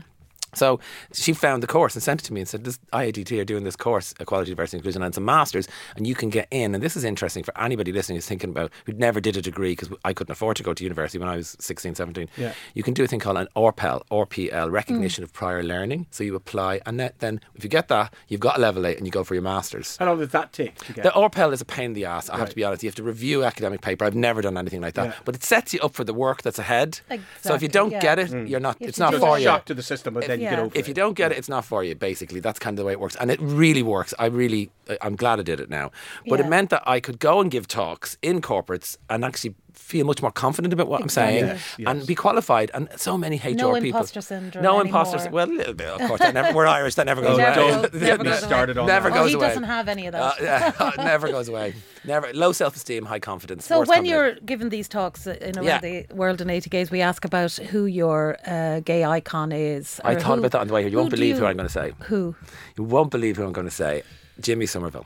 [0.53, 0.79] So
[1.13, 3.63] she found the course and sent it to me and said, "This IADT are doing
[3.63, 6.83] this course, Equality, Diversity, Inclusion, and it's a master's, and you can get in." And
[6.83, 9.89] this is interesting for anybody listening who's thinking about who never did a degree because
[10.05, 12.29] I couldn't afford to go to university when I was 16, 17.
[12.37, 12.53] Yeah.
[12.73, 14.71] You can do a thing called an ORPEL, RPL, Mm.
[14.71, 16.07] recognition of prior learning.
[16.11, 18.97] So you apply, and that, then if you get that, you've got a level eight,
[18.97, 19.97] and you go for your master's.
[19.97, 21.03] How long did that take to get?
[21.03, 22.29] The ORPEL is a pain in the ass.
[22.29, 22.83] I have to be honest.
[22.83, 24.05] You have to review academic paper.
[24.05, 25.13] I've never done anything like that, Yeah.
[25.25, 26.99] but it sets you up for the work that's ahead.
[27.09, 27.99] Exactly, So if you don't yeah.
[28.01, 28.79] get it, you're not.
[28.81, 29.45] You It's not to so do for you.
[29.47, 30.87] a shock to the system, but then you get over If it.
[30.89, 31.95] you don't get it, it's not for you.
[31.95, 34.13] Basically, that's kind of the way it works, and it really works.
[34.19, 35.91] I really, I- I'm glad I did it now.
[36.27, 40.05] But it meant that I could go and give talks in corporates and actually feel
[40.05, 41.87] much more confident about what I'm saying Yes, yes.
[41.87, 42.71] and be qualified.
[42.73, 45.17] And so many HR No people, imposter syndrome no imposter.
[45.17, 45.33] anymore.
[45.33, 46.19] Well, a little bit, of course.
[46.19, 46.95] Never, we're Irish.
[46.95, 47.81] That never goes Never away.
[47.89, 48.47] goes- never goes away.
[48.47, 49.17] started on Never that.
[49.19, 49.47] Oh, he away.
[49.47, 50.21] doesn't have any of that.
[50.21, 51.73] Uh, yeah, never goes away.
[52.03, 53.65] Never low self esteem, high confidence.
[53.65, 54.09] So when combination.
[54.13, 55.79] you're giving these talks in around Yeah.
[55.79, 59.99] the world in 80 gays, we ask about who your uh, gay icon is.
[60.03, 60.91] I or thought who- about that on the way here.
[60.91, 61.93] You won't do believe who I'm going to say.
[62.05, 62.35] Who?
[62.77, 64.03] You won't believe who I'm going to say.
[64.39, 65.05] Jimmy Somerville.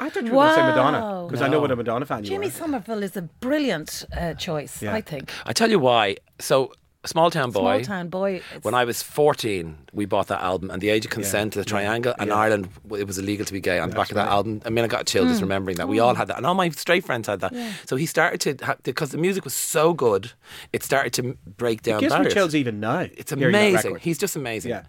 [0.00, 1.26] I thought you were going to say Madonna Wow.
[1.28, 2.50] because I know what a Madonna fan you Jimmy are.
[2.50, 4.94] Somerville is a brilliant uh, choice, Yeah.
[4.94, 5.30] I think.
[5.46, 6.16] I tell you why.
[6.38, 6.72] So,
[7.06, 7.82] Small Town Boy.
[7.82, 8.42] Small town boy.
[8.60, 11.64] When I was 14, we bought that album, and the age of consent, to the
[11.64, 14.32] triangle, and Ireland, it was illegal to be gay on the back of that right.
[14.32, 14.60] album.
[14.66, 15.32] I mean, I got chilled Hmm.
[15.32, 15.88] just remembering that.
[15.88, 17.54] We all had that, and all my straight friends had that.
[17.86, 20.32] So he started to, ha- because the music was so good,
[20.74, 22.34] it started to break down Gives me barriers.
[22.34, 23.00] chills even now.
[23.16, 23.96] It's amazing.
[23.96, 24.70] He's just amazing.
[24.70, 24.82] Yeah.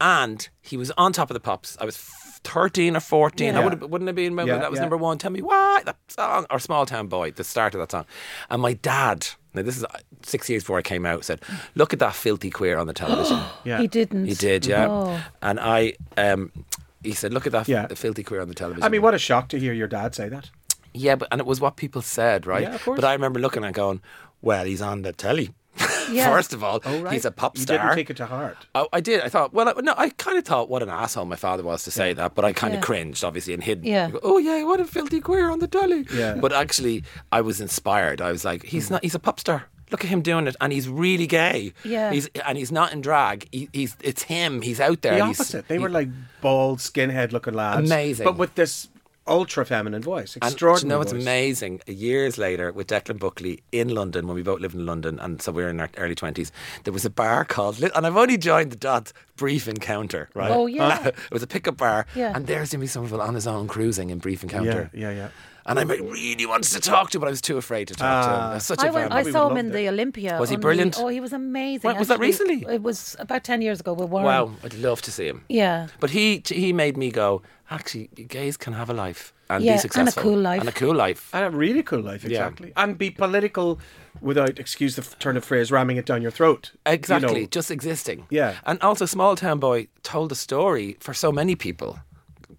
[0.00, 1.76] And he was on top of the pops.
[1.80, 3.54] I was f- 13 or 14.
[3.54, 4.82] I would have, wouldn't have been when Yeah, that was yeah.
[4.82, 5.18] number one.
[5.18, 8.04] Tell me why that song or Small Town Boy, the start of that song.
[8.50, 11.40] And my dad, now this is uh, six years before I came out, said,
[11.74, 13.78] "Look at that filthy queer on the television." Yeah.
[13.80, 14.26] He didn't.
[14.26, 14.86] he did, yeah.
[14.88, 15.22] Oh.
[15.42, 16.52] And I, um,
[17.02, 17.86] he said, "Look at that Yeah.
[17.90, 20.14] f- filthy queer on the television." I mean, what a shock to hear your dad
[20.14, 20.50] say that.
[20.94, 22.62] Yeah, but and it was what people said, right?
[22.62, 22.96] Yeah, of course.
[23.00, 24.00] But I remember looking and going,
[24.40, 25.50] "Well, he's on the telly."
[26.18, 26.30] Yeah.
[26.30, 27.12] First of all, Oh, right.
[27.12, 27.76] he's a pop star.
[27.76, 28.56] You didn't take it to heart.
[28.74, 29.20] Oh, I did.
[29.20, 31.84] I thought, well, I, no, I kind of thought what an asshole my father was
[31.84, 32.84] to say that, but I kind of Yeah.
[32.86, 33.84] cringed, obviously, and hid.
[33.84, 34.10] Yeah.
[34.22, 36.06] Oh yeah, what a filthy queer on the telly.
[36.14, 36.34] Yeah.
[36.34, 38.20] But actually, I was inspired.
[38.20, 38.92] I was like, he's mm.
[38.92, 39.02] not.
[39.02, 39.66] He's a pop star.
[39.90, 41.72] Look at him doing it, and he's really gay.
[41.84, 42.10] Yeah.
[42.12, 43.48] He's and he's not in drag.
[43.52, 44.60] He, he's it's him.
[44.62, 45.14] He's out there.
[45.14, 45.68] The and he's- opposite.
[45.68, 46.08] They he- were like
[46.40, 47.90] bald, skinhead looking lads.
[47.90, 48.24] Amazing.
[48.24, 48.88] But with this
[49.28, 50.34] ultra feminine voice.
[50.34, 50.84] And do Extraordinary.
[50.84, 51.22] you know what's voice.
[51.22, 51.80] amazing?
[51.86, 55.52] Years later, with Declan Buckley in London, when we both lived in London, and so
[55.52, 56.50] we were in our early twenties,
[56.84, 60.50] there was a bar called, Lit- and I've only joined the dots brief encounter, right?
[60.50, 61.06] Oh, yeah.
[61.08, 62.32] it was a pickup bar, Yeah.
[62.34, 64.90] and there's Jimmy Somerville on his own cruising in brief encounter.
[64.92, 65.28] Yeah, yeah, yeah.
[65.68, 68.24] And I really wanted to talk to him, but I was too afraid to talk
[68.24, 68.36] to him.
[68.40, 68.50] Ah.
[68.50, 69.12] It was such I a went.
[69.12, 69.72] I we saw him in it.
[69.74, 70.38] the Olympia.
[70.40, 70.96] Was he only- brilliant?
[70.98, 71.86] Oh, he was amazing.
[71.88, 72.64] When- was that recently?
[72.76, 74.26] It was about ten years ago with Warren.
[74.26, 75.44] Wow, I'd love to see him.
[75.48, 75.88] Yeah.
[76.00, 79.72] But he he made me go, actually, gays can have a life and Yeah, be
[79.72, 80.22] and a successful.
[80.22, 80.60] cool life.
[80.60, 81.28] And a cool life.
[81.34, 82.30] And a really cool life, Yeah.
[82.46, 82.72] exactly.
[82.76, 83.78] And be political
[84.20, 86.70] without, excuse the f- turn of phrase, ramming it down your throat.
[86.86, 88.26] You Exactly, know, just existing.
[88.30, 88.54] Yeah.
[88.64, 91.98] And also, Small Town Boy told a story for so many people.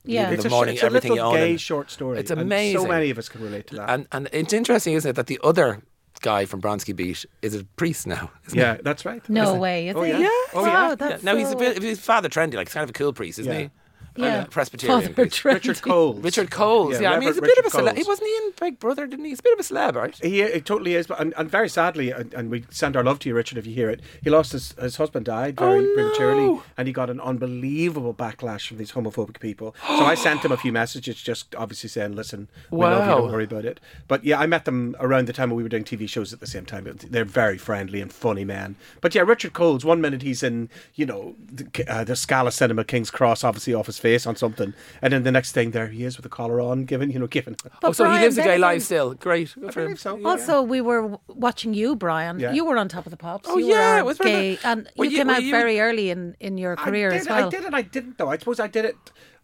[0.09, 0.21] Yeah.
[0.29, 1.35] Leaving it's the a, sh- morning, it's a everything little you own.
[1.45, 2.19] gay and- short story.
[2.19, 2.81] It's and amazing.
[2.81, 3.89] so many of us can relate to that.
[3.89, 5.81] And, and it's interesting, isn't it, that the other
[6.21, 8.29] guy from Bronski Beat is a priest now.
[8.47, 8.61] isn't he?
[8.61, 9.21] yeah, that's right.
[9.29, 9.87] No Isn't way.
[9.89, 10.11] Is Oh, he?
[10.11, 10.17] yeah.
[10.27, 10.95] Oh, oh Wow, yeah.
[10.95, 11.81] that's no, he's a bit.
[11.81, 13.59] He's Father Trendy, like he's kind of a cool priest, isn't Yeah.
[13.59, 13.69] he?
[14.15, 14.45] Yeah.
[14.49, 15.01] Presbyterian.
[15.01, 15.41] Father preacher.
[15.41, 15.65] Trent.
[15.65, 16.23] Richard Coles.
[16.23, 16.93] Richard Coles.
[16.95, 17.97] Yeah, Yeah, I mean, he's a Reverend bit of a Richard celeb.
[17.97, 19.31] He wasn't he in Big Brother, didn't he?
[19.31, 20.15] He's a bit of a celeb, right?
[20.21, 23.19] He it totally is, but and, and very sadly, and, and we send our love
[23.19, 24.01] to you, Richard, if you hear it.
[24.23, 25.93] He lost his his husband died very Oh, no.
[25.93, 29.75] prematurely, and he got an unbelievable backlash from these homophobic people.
[29.87, 33.31] so I sent him a few messages, just obviously saying, "Listen, we love you, don't
[33.31, 35.83] worry about it." But yeah, I met them around the time when we were doing
[35.83, 36.79] TV shows at the same time.
[37.09, 38.75] They're very friendly and funny men.
[39.01, 39.85] But yeah, Richard Coles.
[39.85, 43.85] One minute he's in, you know, the, uh, the Scala Cinema, King's Cross, obviously off
[43.85, 46.59] his face on something, and then the next thing there he is with the collar
[46.61, 47.55] on, giving you know, giving.
[47.83, 49.13] oh, so Brian, he lives a then gay life still.
[49.13, 49.53] Great.
[49.59, 49.97] Good for him.
[49.97, 50.17] so.
[50.17, 50.27] Yeah.
[50.27, 52.39] Also, we were watching you, Brian.
[52.39, 52.53] Yeah.
[52.53, 53.47] You were on top of the pops.
[53.49, 54.65] Oh, you yeah, were it was very gay, nice.
[54.65, 57.21] and Were you you- came out you- very early in, in your career I did,
[57.21, 57.47] as well.
[57.47, 58.29] I did and I didn't though.
[58.29, 58.95] I suppose I did it.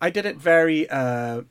[0.02, 0.90] I did it very.
[0.90, 1.42] Uh,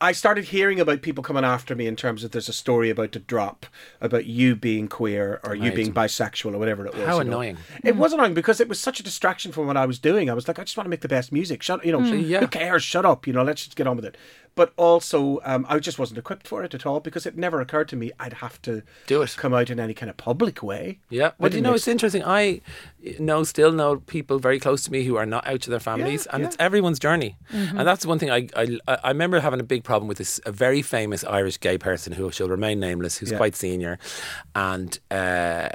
[0.00, 3.12] I started hearing about people coming after me in terms of there's a story about
[3.12, 3.66] to drop
[4.00, 5.74] about you being queer or you Right.
[5.74, 7.06] being bisexual or whatever it was.
[7.06, 7.30] How you know.
[7.30, 7.58] annoying.
[7.82, 7.98] It mm.
[7.98, 10.28] was annoying because it was such a distraction from what I was doing.
[10.28, 11.62] I was like, I just want to make the best music.
[11.62, 12.28] Shut, you know, mm.
[12.28, 12.40] Yeah.
[12.40, 12.82] who cares?
[12.82, 13.26] Shut up.
[13.26, 14.16] You know, let's just get on with it.
[14.56, 17.88] But also, um, I just wasn't equipped for it at all because it never occurred
[17.88, 19.34] to me I'd have to Do it.
[19.36, 21.00] come out in any kind of public way.
[21.10, 21.28] Yeah.
[21.28, 22.22] I Well, you know, ex- it's interesting.
[22.24, 22.60] I
[23.18, 26.26] know, still know people very close to me who are not out to their families,
[26.26, 26.46] and yeah.
[26.46, 27.36] it's everyone's journey.
[27.50, 30.52] And that's one thing I, I I remember having a big problem with this a
[30.52, 33.36] very famous Irish gay person who shall remain nameless, who's Yeah.
[33.38, 33.98] quite senior,
[34.54, 35.68] and uh,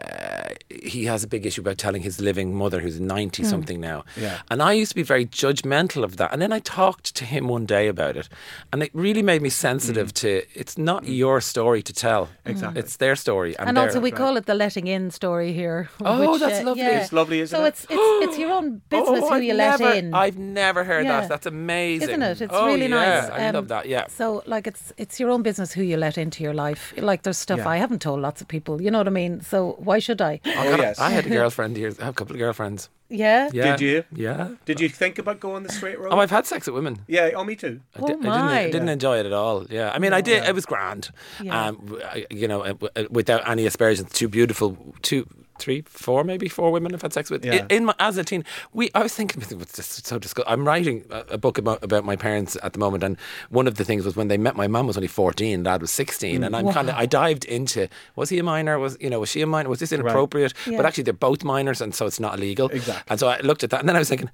[0.69, 4.05] he has a big issue about telling his living mother, who's ninety something now.
[4.15, 4.39] Yeah.
[4.49, 7.47] And I used to be very judgmental of that, and then I talked to him
[7.47, 8.29] one day about it,
[8.71, 12.25] and it really made me sensitive to it's not your story to tell.
[12.27, 12.51] Mm.
[12.51, 12.79] Exactly.
[12.79, 15.89] It's their story, and, and their- also, we call it the letting in story here.
[16.03, 16.83] Oh, which, that's uh, lovely.
[16.83, 17.01] yeah.
[17.01, 17.69] It's lovely, isn't so it?
[17.69, 20.13] it's it's it's your own business Oh, who I've you never, let in.
[20.13, 21.21] I've never heard Yeah.
[21.21, 21.29] that.
[21.29, 22.41] That's amazing, Isn't it?
[22.41, 23.29] It's oh, really yeah, nice.
[23.29, 23.87] I Um, love that.
[23.87, 24.07] Yeah.
[24.07, 26.93] So, like, it's it's your own business who you let into your life.
[26.97, 27.69] Like, there's stuff Yeah.
[27.69, 28.81] I haven't told lots of people.
[28.81, 29.41] You know what I mean?
[29.41, 30.39] So, why should I?
[30.45, 30.99] Oh, Oh, yes.
[30.99, 31.99] I had a girlfriend years.
[31.99, 32.89] I have a couple of girlfriends.
[33.09, 33.49] Yeah.
[33.51, 33.71] Yeah.
[33.75, 34.03] Did you?
[34.13, 34.49] Yeah.
[34.65, 36.09] Did you think about going the straight road?
[36.11, 36.99] Oh, I've had sex with women.
[37.07, 37.81] yeah, oh, me too.
[37.95, 39.65] I, Oh, di- I didn't, didn't enjoy it at all.
[39.69, 40.43] Yeah, I mean, I did.
[40.43, 41.09] It was grand.
[41.41, 41.67] Yeah.
[41.69, 45.27] Um, you know, uh, w- uh, without any aspersions, two beautiful, two,
[45.59, 47.45] three, four, maybe four women I've had sex with.
[47.45, 47.65] Yeah.
[47.69, 48.43] In, my, as a teen,
[48.73, 48.89] we.
[48.95, 50.51] I was thinking, it's just so disgusting.
[50.51, 53.17] I'm writing a, a book about, about my parents at the moment, and
[53.49, 54.55] one of the things was when they met.
[54.55, 56.73] My mum was only 14, dad was 16, and I'm mm.
[56.73, 56.95] kind of.
[56.95, 57.87] I dived into.
[58.15, 58.79] Was he a minor?
[58.79, 59.19] Was you know?
[59.19, 59.69] Was she a minor?
[59.69, 60.53] Was this inappropriate?
[60.65, 60.77] Yeah.
[60.77, 62.69] But actually, they're both minors, and so it's not illegal.
[62.69, 63.03] Exactly.
[63.09, 64.29] And so I looked at that, and then I was thinking.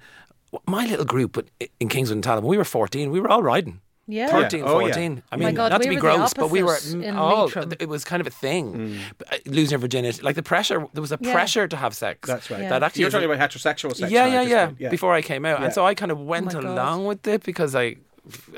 [0.66, 1.44] My little group
[1.80, 3.80] in Kingswood and when we were 14, we were all riding.
[4.08, 4.28] Yeah.
[4.28, 4.94] 13, Oh, yeah.
[4.94, 5.22] 14.
[5.32, 7.46] I my mean, God, not to be gross, but we were opposite mm, in all.
[7.46, 7.72] Leitrim.
[7.80, 8.98] It was kind of a thing.
[9.18, 10.86] But, uh, Losing your virginity, like the pressure.
[10.92, 11.32] There was a Yeah.
[11.32, 12.28] pressure to have sex.
[12.28, 12.60] That's right.
[12.62, 12.68] Yeah.
[12.68, 14.10] That actually You're is talking a- about heterosexual sex.
[14.12, 15.64] yeah, now yeah, yeah, Before I came out, Yeah.
[15.66, 16.72] and so I kind of went Oh my God.
[16.72, 17.96] along with it because I.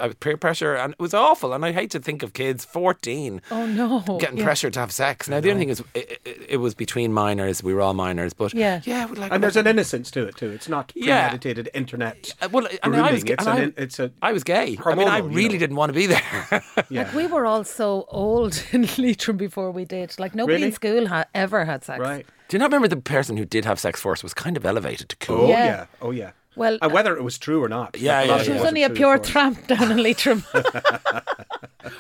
[0.01, 2.65] I was peer pressure and it was awful and I hate to think of kids
[2.65, 4.01] 14 Oh no.
[4.19, 4.45] getting Yeah.
[4.45, 7.63] pressured to have sex now the only thing is it, it, it was between minors
[7.63, 8.81] we were all minors but Yeah.
[8.85, 10.51] yeah we like And there's an innocence to it too.
[10.51, 11.29] It's not Yeah.
[11.29, 12.35] premeditated internet.
[12.41, 13.25] Uh, well and I was.
[13.25, 15.59] It's and I- it's a I was gay I mean I hormonal, you really know.
[15.59, 16.23] didn't want to be there
[16.89, 17.03] yeah.
[17.03, 20.19] Like we were all so old in Leitrim before we did.
[20.19, 20.69] Like nobody Really?
[20.69, 22.01] in school ha- ever had sex.
[22.01, 22.25] right.
[22.49, 25.11] Do you not remember the person who did have sex first was kind of elevated
[25.11, 25.43] to cool?
[25.47, 25.65] Oh Yeah.
[25.67, 25.87] yeah.
[26.01, 26.31] Oh yeah.
[26.59, 27.97] Well, And whether it was true or not.
[27.99, 30.45] Yeah, Like, a yeah, she it was only a pure tramp down in Leitrim.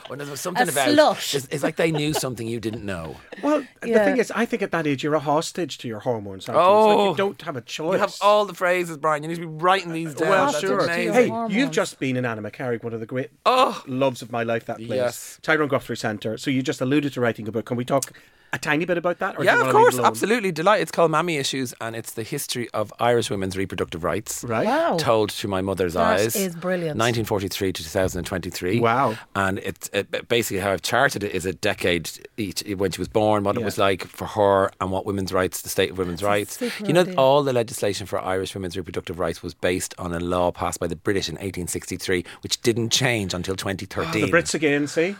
[0.08, 1.34] When there was something A about slut.
[1.34, 3.16] It's, it's like they knew something you didn't know.
[3.42, 6.48] Well, the thing is, I think at that age you're a hostage to your hormones.
[6.48, 6.64] aren't you?
[6.66, 6.86] Oh.
[6.88, 7.14] Like you oh.
[7.14, 7.94] don't have a choice.
[7.94, 9.22] You have all the phrases, Brian.
[9.22, 10.28] You need to be writing these down.
[10.30, 10.80] well, That's sure.
[10.80, 11.12] amazing.
[11.14, 11.54] Hey, Hormones.
[11.54, 13.82] you've just been in Annaghmakerrig, one of the great Oh.
[13.86, 14.66] loves of my life.
[14.66, 15.38] That place, Yes.
[15.42, 16.36] Tyrone Guthrie Centre.
[16.36, 17.66] So you just alluded to writing a book.
[17.66, 18.12] Can we talk
[18.52, 19.38] a tiny bit about that?
[19.38, 20.52] Or Yeah, of wanna leave it course, absolutely.
[20.52, 20.80] Delight.
[20.80, 24.42] It's called Mammy Issues, and it's the history of Irish women's reproductive rights.
[24.44, 24.66] Right.
[24.66, 24.96] Wow.
[24.98, 26.34] Told through my mother's That eyes.
[26.36, 26.96] is brilliant.
[26.98, 28.80] 1943 to 2023.
[28.80, 29.16] Wow.
[29.34, 33.08] And it's it, basically how I've charted it is a decade each when she was
[33.08, 36.20] born, what it was like for her, and what women's rights, the state of women's
[36.20, 36.58] That's rights.
[36.58, 37.14] super You know, idea.
[37.16, 40.86] all the legislation for Irish women's reproductive rights was based on a law passed by
[40.86, 44.24] the British in 1863, which didn't change until 2013.
[44.24, 45.16] The Brits again, see?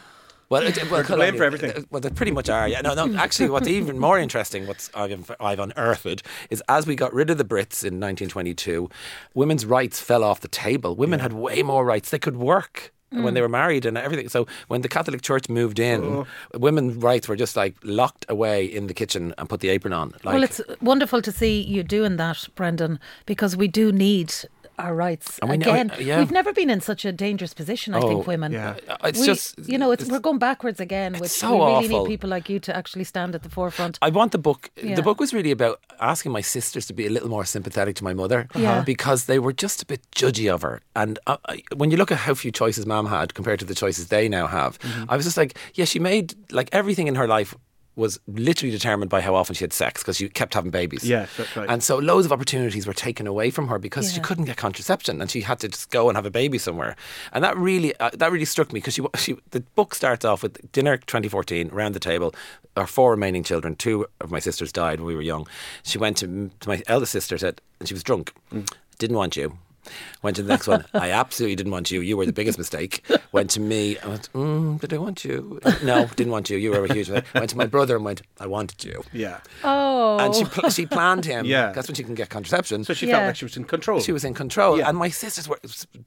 [0.51, 1.87] Well, it, well, to blame for everything.
[1.91, 2.67] Well, they pretty much are.
[2.69, 3.19] Yeah, no, no.
[3.19, 7.37] Actually, what's even more interesting, what's I've, I've unearthed, is as we got rid of
[7.37, 8.89] the Brits in 1922,
[9.35, 10.97] women's rights fell off the table.
[10.97, 12.11] Women had way more rights.
[12.11, 12.93] They could work.
[13.11, 13.35] When mm.
[13.35, 14.29] they were married and everything.
[14.29, 16.27] So when the Catholic Church moved in, Oh.
[16.53, 20.11] women's rights were just like locked away in the kitchen and put the apron on.
[20.25, 24.35] Like, well, it's wonderful to see you doing that, Brendan, because we do need
[24.79, 25.93] our rights And we know- again.
[25.99, 26.19] yeah.
[26.19, 27.95] We've never been in such a dangerous position.
[27.95, 28.53] I Oh, think women.
[28.53, 28.75] yeah.
[29.05, 31.15] It's We- just- you know, it's, it's- we're going backwards again.
[31.15, 32.03] Which so we really awful.
[32.05, 33.99] need people like you to actually stand at the forefront.
[34.03, 34.71] I want the book.
[34.83, 34.95] Yeah.
[34.95, 38.05] The book was really about asking my sisters to be a little more sympathetic to
[38.05, 38.83] my mother, Yeah.
[38.83, 40.81] because they were just a bit judgy of her.
[40.95, 43.75] And uh, I, when you look at how few choices mom had compared to the
[43.75, 45.05] choices they now have, Mm-hmm.
[45.09, 47.55] I was just like, yeah, she made like everything in her life
[47.99, 51.05] was literally determined by how often she had sex because she kept having babies.
[51.05, 51.69] Yes, that's right.
[51.69, 55.21] And so loads of opportunities were taken away from her because she couldn't get contraception
[55.21, 56.97] and she had to just go and have a baby somewhere.
[57.33, 60.43] And that really uh, that really struck me because she, she the book starts off
[60.43, 62.35] with dinner 2014 around the table.
[62.77, 65.49] Our four remaining children, two of my sisters died when we were young.
[65.83, 68.33] She went to, to my eldest sister said, and she was drunk,
[68.99, 69.59] didn't want you.
[70.23, 70.85] Went to the next one.
[70.95, 72.01] I absolutely didn't want you.
[72.01, 73.05] You were the biggest mistake.
[73.33, 73.99] Went to me.
[73.99, 75.61] I went, mm, did I want you?
[75.83, 76.57] No, didn't want you.
[76.57, 77.33] You were a huge mistake.
[77.35, 79.03] Went to my brother and went, I wanted you.
[79.13, 79.41] Yeah.
[79.65, 80.19] Oh.
[80.19, 81.45] And she pl- she planned him.
[81.45, 81.73] Yeah.
[81.73, 82.85] That's when she can get contraception.
[82.85, 83.17] So she Yeah.
[83.19, 84.01] felt like she was in control.
[84.01, 84.89] She was in control, Yeah.
[84.89, 85.59] and my sisters were.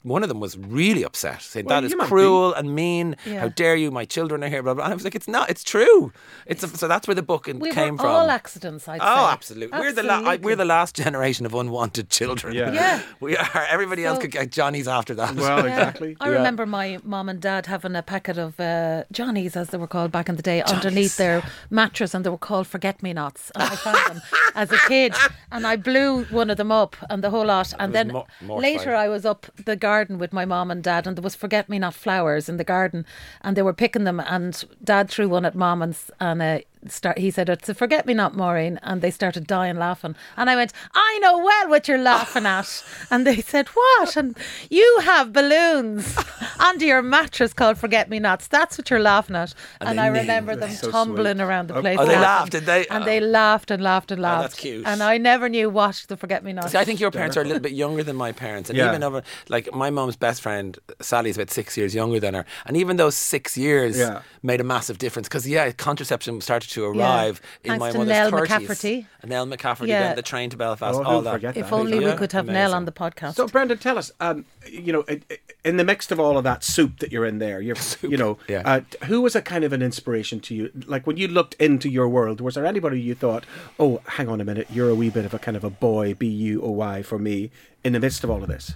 [0.02, 3.16] One of them was really upset, saying Well, that is you might cruel and mean.
[3.24, 3.40] Yeah.
[3.40, 3.90] How dare you?
[3.90, 4.62] My children are here.
[4.62, 4.84] Blah blah.
[4.84, 5.48] And I was like, it's not.
[5.50, 6.12] It's true.
[6.46, 8.06] It's a, so that's where the book we came from.
[8.06, 9.06] all accidents, I'd say.
[9.06, 9.78] Oh, absolutely.
[9.78, 12.54] We're the la- I, we're the last generation of unwanted children.
[12.54, 12.72] Yeah.
[12.72, 13.02] Yeah.
[13.20, 13.66] we are.
[13.72, 15.34] Everybody else So- could get Johnny's after that.
[15.34, 15.72] Well, Yeah.
[15.72, 16.16] exactly.
[16.20, 16.36] I Yeah.
[16.38, 20.12] remember my mom and dad having a packet of uh, Johnnies, as they were called
[20.12, 23.50] back in the day, underneath their mattress, and they were called forget me nots.
[23.54, 24.22] And I found them
[24.62, 25.14] as a kid,
[25.50, 27.72] and I blew one of them up, and the whole lot.
[27.78, 28.26] And then mo-
[28.68, 31.68] later, I was up the garden with my mom and dad, and there was forget
[31.68, 33.06] me not flowers in the garden,
[33.40, 34.52] and they were picking them, and
[34.84, 36.58] dad threw one at mom, and, and uh,
[36.88, 37.18] start.
[37.18, 40.56] He said, "It's a forget me not, Maureen," and they started dying laughing, and I
[40.56, 44.36] went, "I know well what you're laughing at," and they said, "What?" And
[44.70, 46.16] you have balloons
[46.60, 48.46] under your mattress called forget me nots.
[48.48, 51.44] That's what you're laughing at, and, they I remember them so tumbling sweet.
[51.44, 51.98] around the Oh, place.
[52.00, 52.86] oh, they laughed, did they?
[52.88, 53.06] And Oh.
[53.06, 54.42] they laughed and laughed and oh, laughed.
[54.42, 54.86] that's cute.
[54.86, 56.72] And I never knew what the forget me nots.
[56.72, 58.88] See, I think your parents are a little bit younger than my parents, and Yeah.
[58.88, 62.76] even over like my mom's best friend Sally's about six years younger than her, and
[62.76, 64.20] even those six years Yeah.
[64.42, 66.88] made a massive difference because yeah, contraception started to Yeah.
[66.88, 68.48] arrive in Thanks my to mother's Nell 30s.
[68.48, 69.06] McCafferty.
[69.22, 70.02] And Nell McCafferty, Yeah.
[70.08, 71.56] then the train to Belfast, Oh, all who'd that.
[71.56, 71.72] if that?
[71.72, 73.34] only we could have Nell on the podcast.
[73.36, 76.44] So, Brendan, tell us, um, you know, i- i- in the midst of all of
[76.44, 78.62] that soup that you're in there, you're, you know, yeah.
[78.64, 80.70] uh, who was a kind of an inspiration to you?
[80.86, 83.44] Like when you looked into your world, was there anybody you thought,
[83.78, 86.14] oh, hang on a minute, you're a wee bit of a kind of a boy,
[86.14, 87.50] B U O Y for me,
[87.84, 88.74] in the midst of all of this?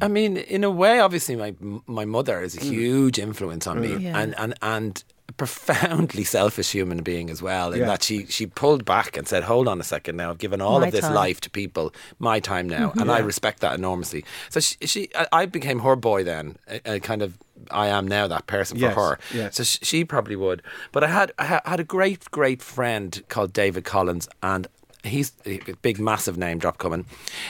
[0.00, 1.54] I mean, in a way, obviously, my
[1.86, 2.64] my mother is a Mm.
[2.70, 4.18] huge influence on me, Yeah.
[4.18, 7.72] and and and a profoundly selfish human being as well.
[7.72, 7.86] In Yeah.
[7.86, 10.80] that she she pulled back and said, "Hold on a second, now I've given all
[10.80, 11.14] My of this time.
[11.14, 13.00] life to people, my time now, mm-hmm.
[13.00, 16.94] and I respect that enormously." So she, she I, I became her boy then, a,
[16.96, 17.38] a kind of.
[17.70, 19.18] I am now that person for her.
[19.34, 19.56] yes.
[19.56, 20.62] So sh- she probably would.
[20.92, 24.68] But I had I had a great great friend called David Collins, and
[25.02, 27.06] he's a big massive name drop coming.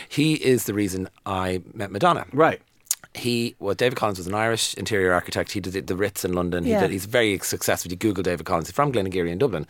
[0.09, 2.61] He is the reason I met Madonna Right.
[3.17, 5.53] He well David Collins was an Irish interior architect.
[5.53, 6.65] He did the- the Ritz in London.
[6.65, 7.91] He did, he's very successful.
[7.91, 8.69] You Google David Collins.
[8.69, 9.67] He's from Glenageary in Dublin,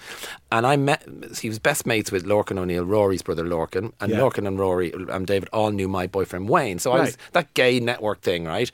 [0.52, 1.06] and I met.
[1.40, 4.18] He was best mates with Lorcan O'Neill, Rory's brother Lorcan, and Yeah.
[4.18, 6.78] Lorcan and Rory and David all knew my boyfriend Wayne.
[6.78, 8.70] So I was that gay network thing, right?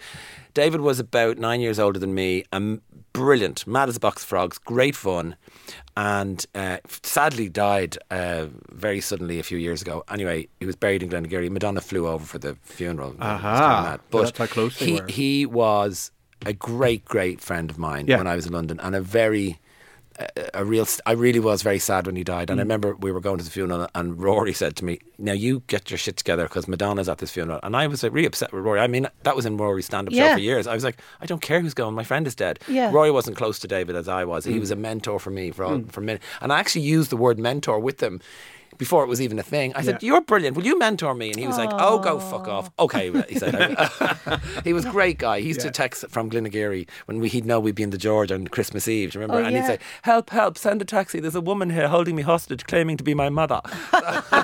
[0.54, 2.80] David was about nine years older than me, and
[3.12, 5.36] brilliant, mad as a box of frogs, great fun,
[5.96, 10.04] and uh, sadly died uh, very suddenly a few years ago.
[10.10, 11.50] Anyway, he was buried in Glenageary.
[11.50, 13.14] Madonna flew over for the funeral.
[13.20, 13.58] Aha.
[13.58, 14.00] kinda mad.
[14.10, 15.06] So that's how close he, were.
[15.08, 16.10] he was
[16.46, 18.18] a great, great friend of mine Yeah.
[18.18, 19.58] when I was in London, and a very
[20.54, 20.86] a, real.
[21.06, 22.52] I really was very sad when he died, Mm.
[22.52, 25.32] and I remember we were going to the funeral, and Rory said to me, "Now
[25.32, 28.26] you get your shit together because Madonna's at this funeral." And I was like, really
[28.26, 28.80] upset with Rory.
[28.80, 30.66] I mean, that was in Rory's stand-up show for years.
[30.66, 31.94] I was like, I don't care who's going.
[31.94, 32.58] My friend is dead.
[32.68, 32.90] Yeah.
[32.92, 34.46] Rory wasn't close to David as I was.
[34.46, 34.52] Mm.
[34.52, 37.16] He was a mentor for me for all, for minute, and I actually used the
[37.16, 38.20] word mentor with him.
[38.78, 40.06] Before it was even a thing, I said, Yeah.
[40.14, 40.56] "You're brilliant.
[40.56, 43.54] Will you mentor me?" And he was like, "Oh, go fuck off." Okay, he said.
[44.64, 45.40] he was a great guy.
[45.40, 45.66] He used Yeah.
[45.66, 48.88] to text from Glenageary when we, he'd know we'd be in the George on Christmas
[48.88, 49.12] Eve.
[49.12, 49.42] Do you remember?
[49.42, 50.56] Oh, and he'd say, "Help, help!
[50.58, 51.20] Send a taxi.
[51.20, 53.60] There's a woman here holding me hostage, claiming to be my mother."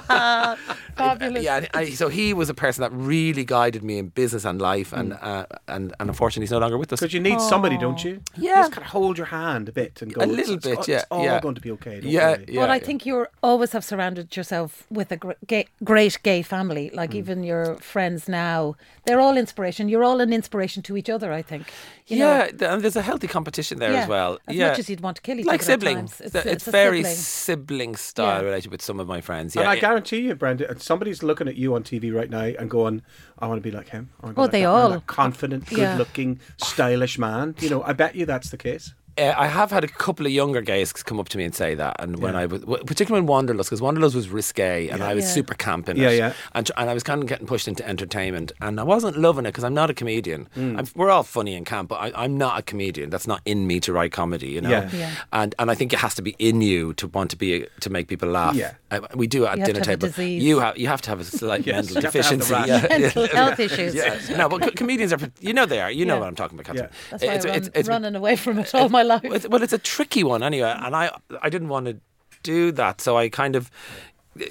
[0.97, 1.45] Fabulous.
[1.45, 4.93] yeah, I, so he was a person that really guided me in business and life,
[4.93, 5.19] and Mm.
[5.23, 7.01] uh, and and unfortunately, he's no longer with us.
[7.01, 8.21] Because you need somebody, don't you?
[8.37, 8.62] You Yeah.
[8.62, 10.88] just kind of hold your hand a bit and go, A little it's, bit, it's,
[10.88, 11.41] yeah, It's all yeah.
[11.41, 12.01] going to be okay.
[12.01, 12.61] Don't Yeah, yeah.
[12.61, 16.91] but I think you always have surrounded yourself with a gay, great gay family.
[16.93, 17.17] Like Mm.
[17.23, 19.89] even your friends now, they're all inspiration.
[19.89, 21.33] You're all an inspiration to each other.
[21.33, 21.65] I think.
[22.07, 22.71] You yeah, know?
[22.73, 24.39] and there's a healthy competition there Yeah, as well.
[24.47, 24.69] as yeah.
[24.69, 26.11] much as you'd want to kill each like other at siblings.
[26.19, 26.21] times.
[26.27, 27.17] It's It's, it's very sibling.
[27.17, 28.47] sibling style Yeah.
[28.49, 29.55] related with some of my friends.
[29.55, 32.45] And Yeah, I it- guarantee you, Brenda, somebody's looking at you on TV right now
[32.59, 33.03] and going,
[33.39, 34.09] I want to be like him.
[34.23, 37.55] I wanna be Oh, like they that man, all- that confident, good looking, stylish man.
[37.61, 38.95] You know, I bet you that's the case.
[39.19, 41.75] Uh, I have had a couple of younger guys come up to me and say
[41.75, 42.41] that, and when Yeah.
[42.41, 45.31] I was, w- particularly in Wanderlust, because Wanderlust was risque, and I was Yeah.
[45.33, 46.33] super camp in Yeah, it, yeah.
[46.55, 49.45] and tr- and I was kind of getting pushed into entertainment, and I wasn't loving
[49.47, 50.49] it because I'm not a comedian.
[50.57, 50.79] Mm.
[50.79, 53.11] I'm, we're all funny and camp, but I, I'm not a comedian.
[53.11, 54.71] That's not in me to write comedy, you know.
[54.71, 54.89] Yeah.
[54.93, 55.11] Yeah.
[55.33, 57.91] And and I think it has to be in you to want to be to
[57.91, 58.55] make people laugh.
[58.55, 58.73] Yeah.
[58.91, 60.23] Uh, we do it at You have to dinner have a table.
[60.47, 62.55] You have you have to have a slight Yes, mental you have have the deficiency.
[62.69, 62.99] yeah.
[62.99, 63.95] Mental health issues.
[63.95, 64.37] Yeah.
[64.37, 65.91] No, but co- comedians are, you know, they are.
[65.91, 66.77] You know what I'm talking about.
[66.77, 66.83] Yeah.
[66.83, 67.11] Catherine.
[67.11, 69.08] That's why It's- I run, it's- it's- running away from it all my life.
[69.09, 71.11] Well, it's- well, it's a tricky one anyway, and I
[71.42, 71.97] I didn't want to
[72.42, 73.71] do that, so I kind of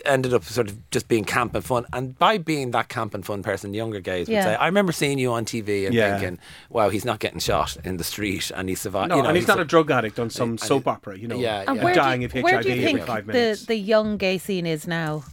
[0.06, 1.86] ended up sort of just being camp and fun.
[1.94, 4.44] And by being that camp and fun person, younger guys would Yeah.
[4.44, 6.18] say, I remember seeing you on TV and Yeah.
[6.18, 9.10] thinking, wow, he's not getting shot in the street and he survived.
[9.10, 11.28] No, you know, and he's not a- a drug addict on some soap opera, you
[11.28, 11.38] know.
[11.40, 11.84] Yeah, yeah.
[11.84, 13.66] where Dying do, of you- where HIV do you every think five the, minutes.
[13.66, 15.24] the young gay scene is now?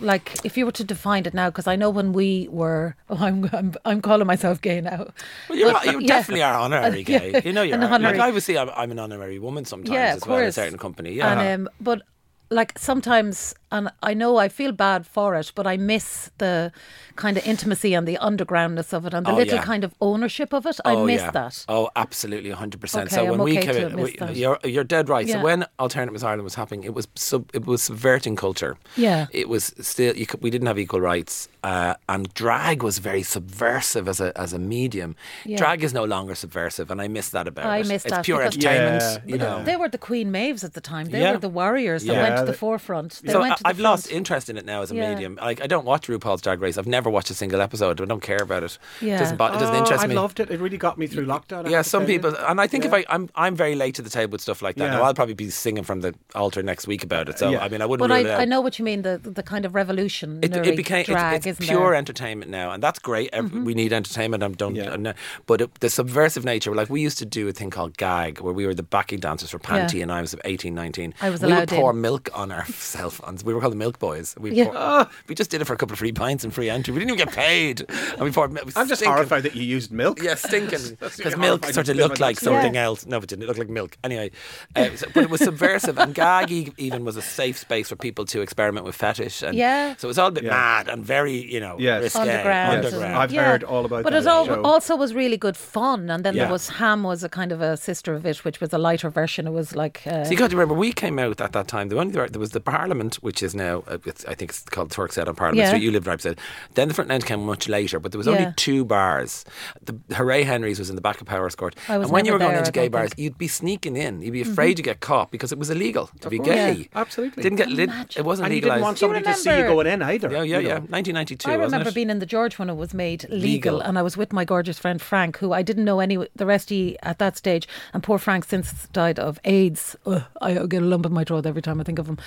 [0.00, 3.16] Like, if you were to define it now, because I know when we were, oh,
[3.20, 5.08] I'm, I'm I'm calling myself gay now.
[5.48, 6.06] Well, you're, But, you yeah.
[6.06, 7.42] definitely are honorary Yeah, gay.
[7.44, 9.92] You know, you're an like honorary- I would say I'm, I'm an honorary woman sometimes
[9.94, 11.12] Yeah, as of well in a certain company.
[11.12, 12.02] Yeah, And um, but
[12.50, 16.72] like sometimes, and I know I feel bad for it, but I miss the
[17.16, 19.62] kind of intimacy and the undergroundness of it and the Oh, little yeah.
[19.72, 20.78] kind of ownership of it.
[20.84, 21.30] I oh, miss yeah.
[21.38, 21.64] that.
[21.68, 23.06] Oh, absolutely, hundred percent.
[23.08, 25.26] Okay, So when I'm we okay came, in- we- you're you're dead right.
[25.26, 25.34] Yeah.
[25.36, 28.76] So when Alternative Miss Ireland was happening, it was sub, it was subverting culture.
[28.96, 29.26] Yeah.
[29.32, 33.22] it was still you could, we didn't have equal rights, uh, and drag was very
[33.22, 35.10] subversive as a as a medium.
[35.44, 35.56] Yeah.
[35.62, 37.86] Drag is no longer subversive, and I miss that about I it.
[37.88, 39.02] miss it's that pure because- entertainment.
[39.26, 39.64] Yeah, you know.
[39.64, 41.06] They were the Queen Maves at the time.
[41.10, 41.32] They Yeah.
[41.32, 42.22] were the warriors that Yeah.
[42.22, 43.20] went to the forefront.
[43.24, 45.10] They so went I, to the I've lost interest in it now as a Yeah.
[45.14, 45.38] medium.
[45.40, 46.78] Like I don't watch RuPaul's Drag Race.
[46.78, 48.00] I've never watched a single episode.
[48.00, 48.78] I don't care about it.
[49.00, 49.16] Yeah.
[49.16, 50.14] It doesn't, bo- it doesn't Oh, interest I me.
[50.14, 50.50] I loved it.
[50.50, 51.66] It really got me through lockdown.
[51.66, 52.18] I Yeah, some tell you.
[52.20, 54.62] people, and I think if I, I'm, I'm very late to the table with stuff
[54.62, 54.84] like that.
[54.84, 54.90] Yeah.
[54.96, 57.38] Now I'll probably be singing from the altar next week about it.
[57.38, 57.58] So Yeah.
[57.64, 58.08] I mean, I wouldn't.
[58.08, 58.40] But rule it I, out.
[58.40, 59.02] I know what you mean.
[59.02, 60.40] The the kind of revolution.
[60.42, 61.88] It, it became drag, it's, it's pure there?
[61.88, 61.94] Mm-hmm.
[61.98, 63.30] entertainment now, and that's great.
[63.32, 64.42] Ev We need entertainment.
[64.42, 65.12] I'm don't, Yeah.
[65.46, 68.52] but it, the subversive nature, like we used to do a thing called gag, where
[68.52, 71.14] we were the backing dancers for Panti, and I was 18, 19.
[71.20, 72.00] I was we would allowed pour in.
[72.00, 73.20] milk on ourselves.
[73.20, 74.34] On, we were called the Milk Boys.
[74.38, 74.64] We Yeah.
[74.70, 76.92] pour, we just did it for a couple of free pints and free entry.
[76.92, 78.52] We didn't even get paid, and we poured.
[78.52, 78.66] milk.
[78.76, 80.22] I'm just stinking- horrified that you used milk.
[80.22, 80.98] Yeah, stinking.
[81.16, 82.84] Because milk sort of looked like something Yeah.
[82.84, 83.06] else.
[83.06, 83.42] No, it didn't.
[83.44, 83.96] It looked like milk.
[84.02, 84.30] Anyway,
[84.76, 85.98] uh, so- but it was subversive.
[85.98, 89.42] And gag e- even was a safe space for people to experiment with fetish.
[89.42, 89.94] And Yeah.
[89.98, 90.50] So it was all a bit Yeah.
[90.50, 92.02] mad and very, you know, Yes.
[92.02, 92.20] risque.
[92.20, 92.84] underground.
[92.84, 94.04] Yes, and- I've heard all about it.
[94.04, 94.62] but that it al- show.
[94.62, 96.10] also was really good fun.
[96.10, 96.44] And then Yeah.
[96.44, 99.10] there was Ham was a kind of a sister of it, which was a lighter
[99.10, 99.46] version.
[99.46, 101.88] It was like uh, So you got to remember, we came out at that time.
[101.88, 105.16] The only there was the Parliament, which is now, uh, I think it's called Turk's
[105.16, 105.68] Head on Parliament Yeah.
[105.70, 105.82] Street.
[105.82, 106.38] You lived right beside.
[106.74, 108.34] Then the front end came much later, but there was Yeah.
[108.34, 109.44] only two bars.
[109.84, 111.74] The Hooray Henry's was in the back of Powerscourt.
[111.88, 113.18] I was and when you never were going into gay bars, think.
[113.20, 114.22] you'd be sneaking in.
[114.22, 116.48] You'd be afraid to get caught because it was illegal to be course.
[116.50, 116.72] gay.
[116.72, 116.84] Yeah.
[117.00, 117.42] Absolutely.
[117.42, 117.90] Didn't get lit.
[118.16, 120.30] It wasn't and you didn't want somebody to see you going in either.
[120.30, 120.74] yeah, yeah, you yeah.
[120.74, 120.86] know.
[120.90, 121.50] 1992.
[121.50, 121.94] I wasn't remember it?
[121.94, 123.38] being in the George when it was made legal,
[123.74, 123.80] Legal.
[123.80, 126.70] and I was with my gorgeous friend Frank, who I didn't know any the rest
[126.70, 127.66] of you at that stage.
[127.92, 129.96] And poor Frank since died of AIDS.
[130.06, 132.18] Ugh, I get a lump in my throat every time I think of him.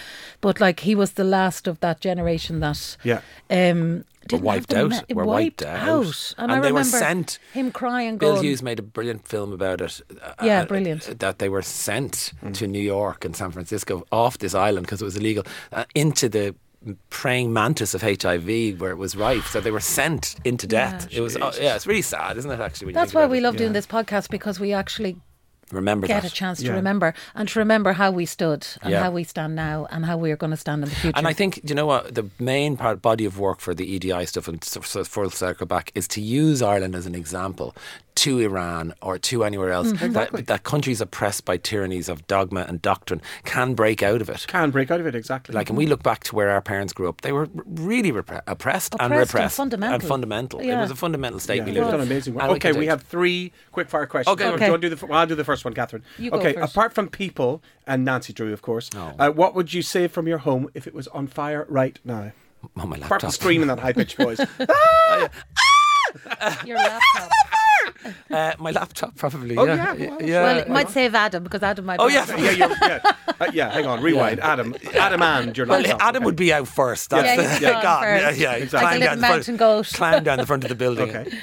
[0.41, 3.21] But like he was the last of that generation that Yeah.
[3.49, 4.89] um, didn't wiped out.
[4.89, 6.33] me- were wiped wiped out.
[6.37, 7.39] And, I they were remember sent.
[7.53, 10.01] him crying, Bill going, Hughes made a brilliant film about it.
[10.21, 11.19] uh, Yeah, uh, brilliant.
[11.19, 15.05] That they were sent to New York and San Francisco off this island because it
[15.05, 16.55] was illegal uh, into the
[17.09, 19.47] praying mantis of HIV where it was rife.
[19.47, 21.07] So they were sent into death.
[21.11, 22.59] It was uh, yeah, it's really sad, isn't it?
[22.59, 23.41] Actually, when That's think why we it?
[23.41, 25.15] love doing this podcast because we actually
[25.71, 26.31] Remember get that.
[26.31, 26.73] a chance to Yeah.
[26.73, 29.03] remember and to remember how we stood and Yeah.
[29.03, 31.17] how we stand now and how we are going to stand in the future.
[31.17, 34.25] And I think, you know what, the main part, body of work for the EDI
[34.25, 37.75] stuff, and so, so full circle back, is to use Ireland as an example
[38.15, 39.89] to Iran or to anywhere else.
[39.91, 40.13] Mm-hmm.
[40.13, 44.45] That, that countries oppressed by tyrannies of dogma and doctrine can break out of it.
[44.47, 45.53] Can break out of it, exactly.
[45.53, 48.41] Like, and we look back to where our parents grew up, they were really repre-
[48.47, 49.57] oppressed, and Oppressed and repressed.
[49.57, 49.93] fundamental.
[49.95, 50.59] And fundamental.
[50.61, 52.07] It was a fundamental state yeah, we lived done in.
[52.07, 52.45] amazing work.
[52.45, 52.89] Okay, we continue.
[52.89, 54.33] have three quick fire questions.
[54.33, 54.57] Okay.
[54.57, 56.03] Do you want to do the, well, I'll do the first one, Catherine.
[56.17, 56.73] You go okay, first.
[56.73, 59.13] apart from people and Nancy Drew, of course, Oh.
[59.19, 62.31] uh, what would you save from your home if it was on fire right now?
[62.75, 63.31] Oh, my Apart from laptop.
[63.33, 64.39] screaming that high pitched voice.
[66.65, 67.31] your laptop.
[68.31, 69.57] Uh, my laptop, probably.
[69.57, 69.93] Oh, yeah.
[69.93, 70.43] yeah, well, yeah.
[70.43, 71.99] well, it might save Adam because Adam might.
[71.99, 72.25] Oh, yeah.
[72.37, 72.99] yeah, yeah.
[73.39, 74.39] Uh, yeah, hang on, rewind.
[74.39, 76.01] Adam, Adam and your Well, laptop.
[76.01, 76.25] Adam okay.
[76.25, 77.09] would be out first.
[77.09, 78.39] That's Yeah, the, he'd God, first.
[78.39, 78.57] Yeah, yeah.
[78.63, 78.85] Exactly.
[78.87, 79.87] Like a little the front- mountain goat.
[79.93, 81.09] Climb down the front of the building.
[81.15, 81.37] Okay.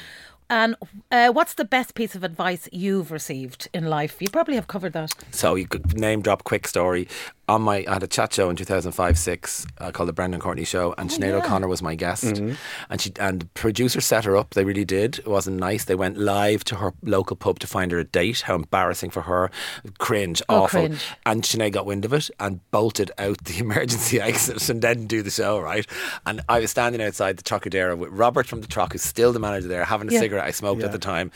[0.51, 0.77] And
[1.11, 4.21] uh, what's the best piece of advice you've received in life?
[4.21, 5.13] You probably have covered that.
[5.31, 7.09] So you could name drop quick story.
[7.47, 10.65] On my, I had a chat show in 2005 6 uh, called the Brendan Courtney
[10.65, 11.37] Show, and Sinead yeah.
[11.37, 12.25] O'Connor was my guest.
[12.25, 12.57] And
[12.99, 14.55] she and the producer set her up.
[14.55, 15.19] They really did.
[15.19, 15.85] It wasn't nice.
[15.85, 18.43] They went live to her local pub to find her a date.
[18.43, 19.51] How embarrassing for her.
[19.99, 20.81] Cringe, Oh, awful.
[20.87, 21.05] cringe.
[21.27, 25.21] And Sinead got wind of it and bolted out the emergency exit and didn't do
[25.23, 25.87] the show, right?
[26.25, 29.39] And I was standing outside the Trocadero with Robert from the Troc, who's still the
[29.39, 30.21] manager there, having a Yeah.
[30.21, 30.87] cigarette I smoked Yeah.
[30.87, 31.31] at the time,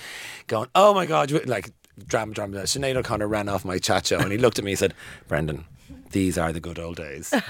[0.46, 1.70] going, oh my God, like,
[2.06, 2.58] drama, drama.
[2.62, 4.94] Sinead O'Connor ran off my chat show and he looked at me and said,
[5.26, 5.64] Brendan,
[6.12, 7.32] these are the good old days.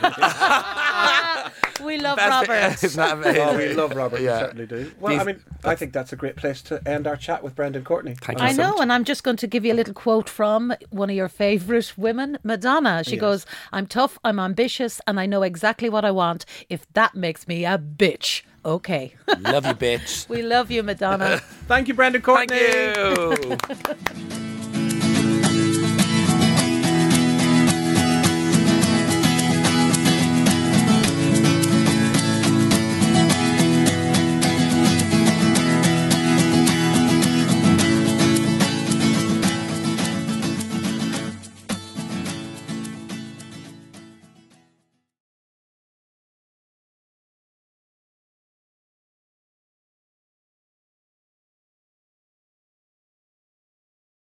[1.83, 2.83] We love Best- Robert.
[2.85, 3.41] Isn't that amazing?
[3.43, 4.21] Oh, we love Robert.
[4.21, 4.39] Yeah.
[4.39, 4.93] We certainly do.
[4.99, 7.85] Well, I mean, I think that's a great place to end our chat with Brendan
[7.85, 8.15] Courtney.
[8.21, 8.81] Thank you I know, much.
[8.81, 11.97] and I'm just going to give you a little quote from one of your favourite
[11.97, 13.05] women, Madonna.
[13.05, 16.45] She goes, I'm tough, I'm ambitious, and I know exactly what I want.
[16.69, 18.43] If that makes me a bitch,
[18.75, 19.15] okay.
[19.41, 20.29] Love you, bitch.
[20.35, 21.39] we love you, Madonna.
[21.67, 22.57] Thank you, Brendan Courtney.
[22.57, 24.39] Thank you.